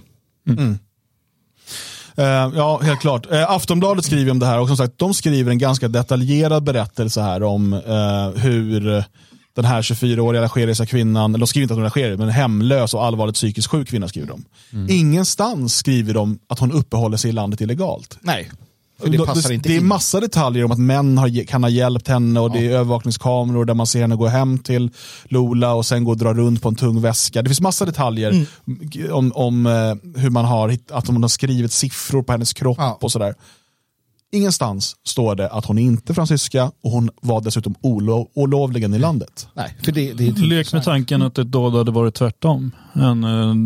Eh, 2.17 2.51
ja, 2.55 2.79
helt 2.83 2.99
klart. 2.99 3.31
Uh, 3.31 3.51
Aftonbladet 3.51 4.05
skriver 4.05 4.31
om 4.31 4.39
det 4.39 4.45
här 4.45 4.59
och 4.59 4.67
som 4.67 4.77
sagt, 4.77 4.93
de 4.97 5.13
skriver 5.13 5.51
en 5.51 5.57
ganska 5.57 5.87
detaljerad 5.87 6.63
berättelse 6.63 7.21
här 7.21 7.43
om 7.43 7.73
eh, 7.73 8.41
hur 8.41 9.03
den 9.55 9.65
här 9.65 9.81
24-åriga 9.81 10.43
algeriska 10.43 10.85
kvinnan, 10.85 11.31
eller 11.31 11.39
de 11.39 11.47
skriver 11.47 11.63
inte 11.63 11.73
att 11.73 11.77
hon 11.77 11.85
är 11.85 11.89
algerisk, 11.89 12.19
men 12.19 12.27
en 12.27 12.33
hemlös 12.33 12.93
och 12.93 13.05
allvarligt 13.05 13.35
psykiskt 13.35 13.67
sjuk 13.67 13.87
kvinna 13.87 14.07
skriver 14.07 14.27
de. 14.27 14.45
Ingenstans 14.89 15.75
skriver 15.75 16.13
de 16.13 16.39
att 16.49 16.59
hon 16.59 16.71
uppehåller 16.71 17.17
sig 17.17 17.29
i 17.29 17.33
landet 17.33 17.61
illegalt. 17.61 18.17
Nej, 18.21 18.51
för 18.99 19.09
det 19.09 19.17
passar 19.25 19.51
inte 19.51 19.69
det 19.69 19.75
är 19.75 19.81
massa 19.81 20.19
detaljer 20.19 20.63
om 20.65 20.71
att 20.71 20.79
män 20.79 21.17
har, 21.17 21.45
kan 21.45 21.63
ha 21.63 21.69
hjälpt 21.69 22.07
henne 22.07 22.39
och 22.39 22.51
det 22.51 22.59
är 22.59 22.71
övervakningskameror 22.71 23.65
där 23.65 23.73
man 23.73 23.87
ser 23.87 24.01
henne 24.01 24.15
gå 24.15 24.27
hem 24.27 24.59
till 24.59 24.89
Lola 25.25 25.73
och 25.73 25.85
sen 25.85 26.03
gå 26.03 26.11
och 26.11 26.17
dra 26.17 26.33
runt 26.33 26.61
på 26.61 26.69
en 26.69 26.75
tung 26.75 27.01
väska. 27.01 27.41
Det 27.41 27.49
finns 27.49 27.61
massa 27.61 27.85
detaljer 27.85 28.31
Mm. 28.65 29.11
om, 29.13 29.31
om 29.35 29.65
eh, 29.65 30.21
hur 30.21 30.29
man 30.29 30.45
har, 30.45 30.77
att 30.91 31.07
hon 31.07 31.21
har 31.21 31.27
skrivit 31.29 31.71
siffror 31.71 32.23
på 32.23 32.31
hennes 32.31 32.53
kropp 32.53 32.77
Ja. 32.79 32.97
och 33.01 33.11
sådär. 33.11 33.35
Ingenstans 34.31 34.95
står 35.05 35.35
det 35.35 35.49
att 35.49 35.65
hon 35.65 35.77
är 35.77 35.81
inte 35.81 36.13
fransyska 36.13 36.71
och 36.83 36.91
hon 36.91 37.09
var 37.21 37.41
dessutom 37.41 37.75
olo- 37.81 38.29
olovligen 38.33 38.93
i 38.93 38.99
landet. 38.99 39.47
Nej, 39.53 39.77
för 39.83 39.91
det, 39.91 40.13
det 40.13 40.23
är 40.23 40.27
inte 40.27 40.41
Lek 40.41 40.73
med 40.73 40.83
tanken 40.83 41.21
att 41.21 41.37
ett 41.37 41.51
dåd 41.51 41.73
hade 41.75 41.91
varit 41.91 42.15
tvärtom. 42.15 42.71
En 42.93 43.25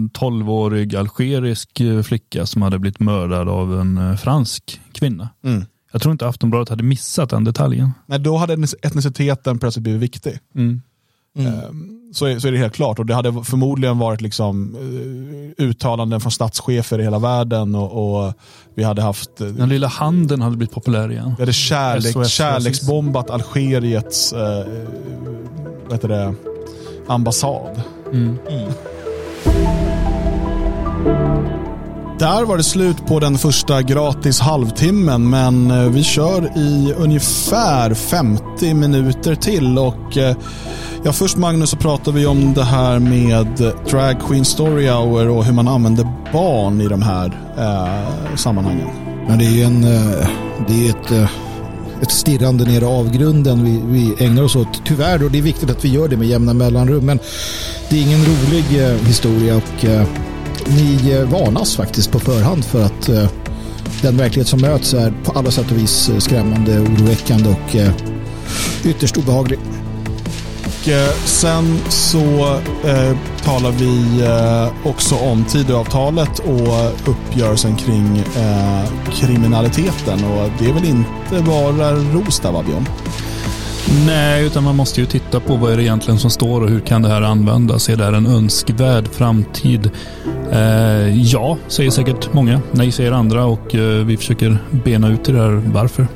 12-årig 0.10 0.95
algerisk 0.95 1.80
eh, 1.80 2.02
flicka 2.02 2.45
som 2.45 2.62
hade 2.62 2.80
blivit 2.80 3.00
mördad 3.00 3.50
av 3.50 3.80
en 3.80 3.97
eh, 3.97 4.15
fransk 4.15 4.82
kvinna. 4.91 5.30
Mm. 5.43 5.65
Jag 5.91 6.02
tror 6.02 6.12
inte 6.12 6.28
Aftonbladet 6.28 6.69
hade 6.69 6.84
missat 6.84 7.30
den 7.30 7.43
detaljen. 7.43 7.91
Nej, 8.06 8.19
då 8.19 8.38
hade 8.38 8.54
etniciteten 8.82 9.60
plötsligt 9.60 9.84
blivit 9.84 10.02
viktig. 10.02 10.39
Mm. 10.56 10.82
Ehm, 11.38 12.01
så 12.12 12.26
är, 12.26 12.39
så 12.39 12.47
är 12.47 12.52
det 12.52 12.58
helt 12.58 12.74
klart. 12.74 13.00
Och 13.00 13.06
Det 13.06 13.13
hade 13.13 13.43
förmodligen 13.43 13.97
varit 13.97 14.21
liksom, 14.21 14.76
uh, 14.76 15.65
uttalanden 15.65 16.21
från 16.21 16.32
statschefer 16.32 17.00
i 17.00 17.04
hela 17.04 17.19
världen. 17.19 17.76
Och, 17.76 18.26
och 18.26 18.34
vi 18.76 18.84
hade 18.84 19.02
haft... 19.02 19.38
Den 19.38 19.69
lilla 19.69 19.88
handeln 19.88 20.41
hade 20.41 20.58
blivit 20.58 20.74
populär 20.74 21.12
igen. 21.12 21.34
Vi 21.38 21.41
hade 21.41 21.54
kärlek, 21.54 22.28
kärleksbombat 22.28 23.30
Algeriets 23.30 24.34
vad 25.91 25.93
heter 25.93 26.08
det, 26.08 26.34
ambassad. 27.08 27.82
Mm. 28.13 28.38
Mm. 28.50 28.71
Där 32.19 32.45
var 32.45 32.58
det 32.58 32.63
slut 32.63 33.06
på 33.08 33.19
den 33.19 33.38
första 33.38 33.82
gratis 33.82 34.39
halvtimmen 34.39 35.30
men 35.30 35.71
eh, 35.71 35.89
vi 35.89 36.04
kör 36.04 36.58
i 36.58 36.93
ungefär 36.97 37.93
50 37.93 38.74
minuter 38.74 39.36
till 39.36 39.78
och 39.78 40.17
eh, 40.17 40.36
ja, 41.04 41.14
först 41.14 41.38
Magnus 41.38 41.70
så 41.70 41.78
pratar 41.78 42.12
vi 42.12 42.26
om 42.26 42.54
det 42.54 42.64
här 42.64 43.00
med 43.00 43.62
eh, 43.62 43.74
Drag 43.90 44.22
Queen 44.28 44.46
Story 44.46 44.90
Hour 44.90 45.26
eh, 45.26 45.38
och 45.38 45.46
hur 45.46 45.54
man 45.54 45.68
använder 45.68 46.08
barn 46.34 46.82
i 46.82 46.88
de 46.88 47.02
här 47.02 47.26
eh, 47.58 48.36
sammanhangen. 48.36 48.88
Men 49.28 49.38
det 49.38 49.46
är 49.46 49.52
ju 49.52 49.64
en, 49.64 49.84
eh, 49.84 50.28
det 50.68 50.88
är 50.88 50.90
ett, 50.90 51.30
ett 52.02 52.12
stirrande 52.12 52.66
ner 52.66 52.82
i 52.82 52.86
avgrunden 52.86 53.64
vi, 53.64 53.82
vi 53.86 54.26
ägnar 54.26 54.44
oss 54.44 54.56
åt. 54.56 54.86
Tyvärr 54.86 55.18
då, 55.18 55.30
det 55.30 55.38
är 55.38 55.42
viktigt 55.42 55.70
att 55.70 55.86
vi 55.86 55.90
gör 55.90 56.08
det 56.08 56.18
med 56.18 56.28
jämna 56.28 56.54
mellanrum 56.54 57.06
men 57.06 57.20
det 57.90 57.98
är 57.98 58.02
ingen 58.02 58.26
rolig 58.26 58.64
historia 59.06 59.56
och 59.56 59.86
ni 60.68 61.24
varnas 61.26 61.76
faktiskt 61.76 62.12
på 62.12 62.20
förhand 62.20 62.66
för 62.66 62.86
att 62.86 63.10
eh, 63.10 63.30
den 64.02 64.18
verklighet 64.18 64.48
som 64.48 64.62
möts 64.62 64.94
är 64.94 65.14
på 65.24 65.32
alla 65.32 65.52
sätt 65.52 65.72
och 65.72 65.78
vis 65.78 66.12
skrämmande, 66.20 66.80
oroväckande 66.80 67.50
och 67.50 67.76
ytterst 68.86 69.18
obehaglig. 69.18 69.60
Och 70.82 70.89
eh, 70.89 71.13
sen 71.26 71.80
så 71.89 72.20
eh, 72.86 73.17
talar 73.44 73.72
vi 73.72 74.22
eh, 74.26 74.88
också 74.88 75.15
om 75.15 75.44
Tidöavtalet 75.44 76.39
och 76.39 77.12
uppgörelsen 77.12 77.76
kring 77.76 78.17
eh, 78.17 79.12
kriminaliteten. 79.12 80.24
Och 80.24 80.50
det 80.60 80.70
är 80.70 80.74
väl 80.74 80.86
inte 80.86 81.46
bara 81.46 81.91
ros 81.91 82.39
där, 82.39 82.52
va 82.52 82.63
Björn? 82.63 82.86
Nej, 84.06 84.46
utan 84.46 84.63
man 84.63 84.76
måste 84.76 85.00
ju 85.00 85.06
titta 85.06 85.39
på 85.39 85.56
vad 85.56 85.74
är 85.74 85.78
det 85.78 85.84
egentligen 85.84 86.20
som 86.20 86.30
står 86.30 86.62
och 86.62 86.70
hur 86.70 86.80
kan 86.80 87.02
det 87.02 87.10
här 87.10 87.22
användas? 87.22 87.89
Är 87.89 87.96
det 87.96 88.04
här 88.04 88.13
en 88.13 88.28
önskvärd 88.28 89.08
framtid? 89.08 89.89
Eh, 90.52 91.20
ja, 91.22 91.58
säger 91.67 91.91
säkert 91.91 92.34
många. 92.34 92.62
Nej, 92.72 92.91
säger 92.91 93.12
andra 93.12 93.46
och 93.46 93.76
eh, 93.76 94.06
vi 94.06 94.17
försöker 94.17 94.58
bena 94.72 95.10
ut 95.10 95.24
det 95.24 95.38
här 95.38 95.62
varför. 95.74 96.08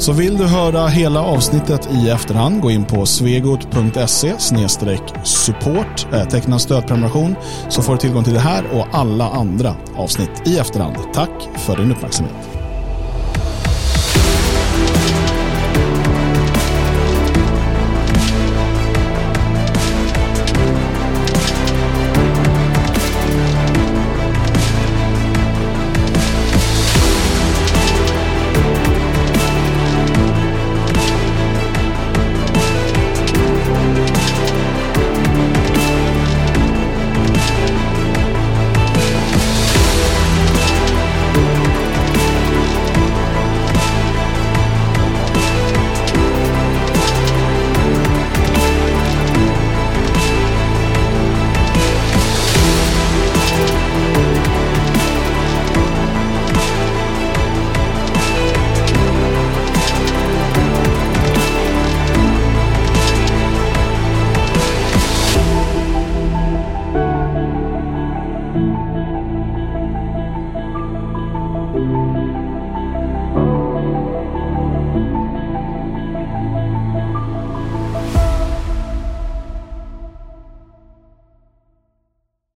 Så 0.00 0.12
vill 0.12 0.36
du 0.36 0.44
höra 0.44 0.86
hela 0.86 1.20
avsnittet 1.20 1.88
i 1.92 2.08
efterhand, 2.08 2.60
gå 2.60 2.70
in 2.70 2.84
på 2.84 3.06
svegot.se 3.06 4.34
support, 5.24 6.06
eh, 6.12 6.24
teckna 6.24 6.58
stödprenumeration 6.58 7.34
så 7.68 7.82
får 7.82 7.92
du 7.92 7.98
tillgång 7.98 8.24
till 8.24 8.32
det 8.34 8.40
här 8.40 8.64
och 8.72 8.86
alla 8.92 9.28
andra 9.28 9.76
avsnitt 9.96 10.30
i 10.46 10.58
efterhand. 10.58 10.96
Tack 11.14 11.48
för 11.56 11.76
din 11.76 11.92
uppmärksamhet. 11.92 12.49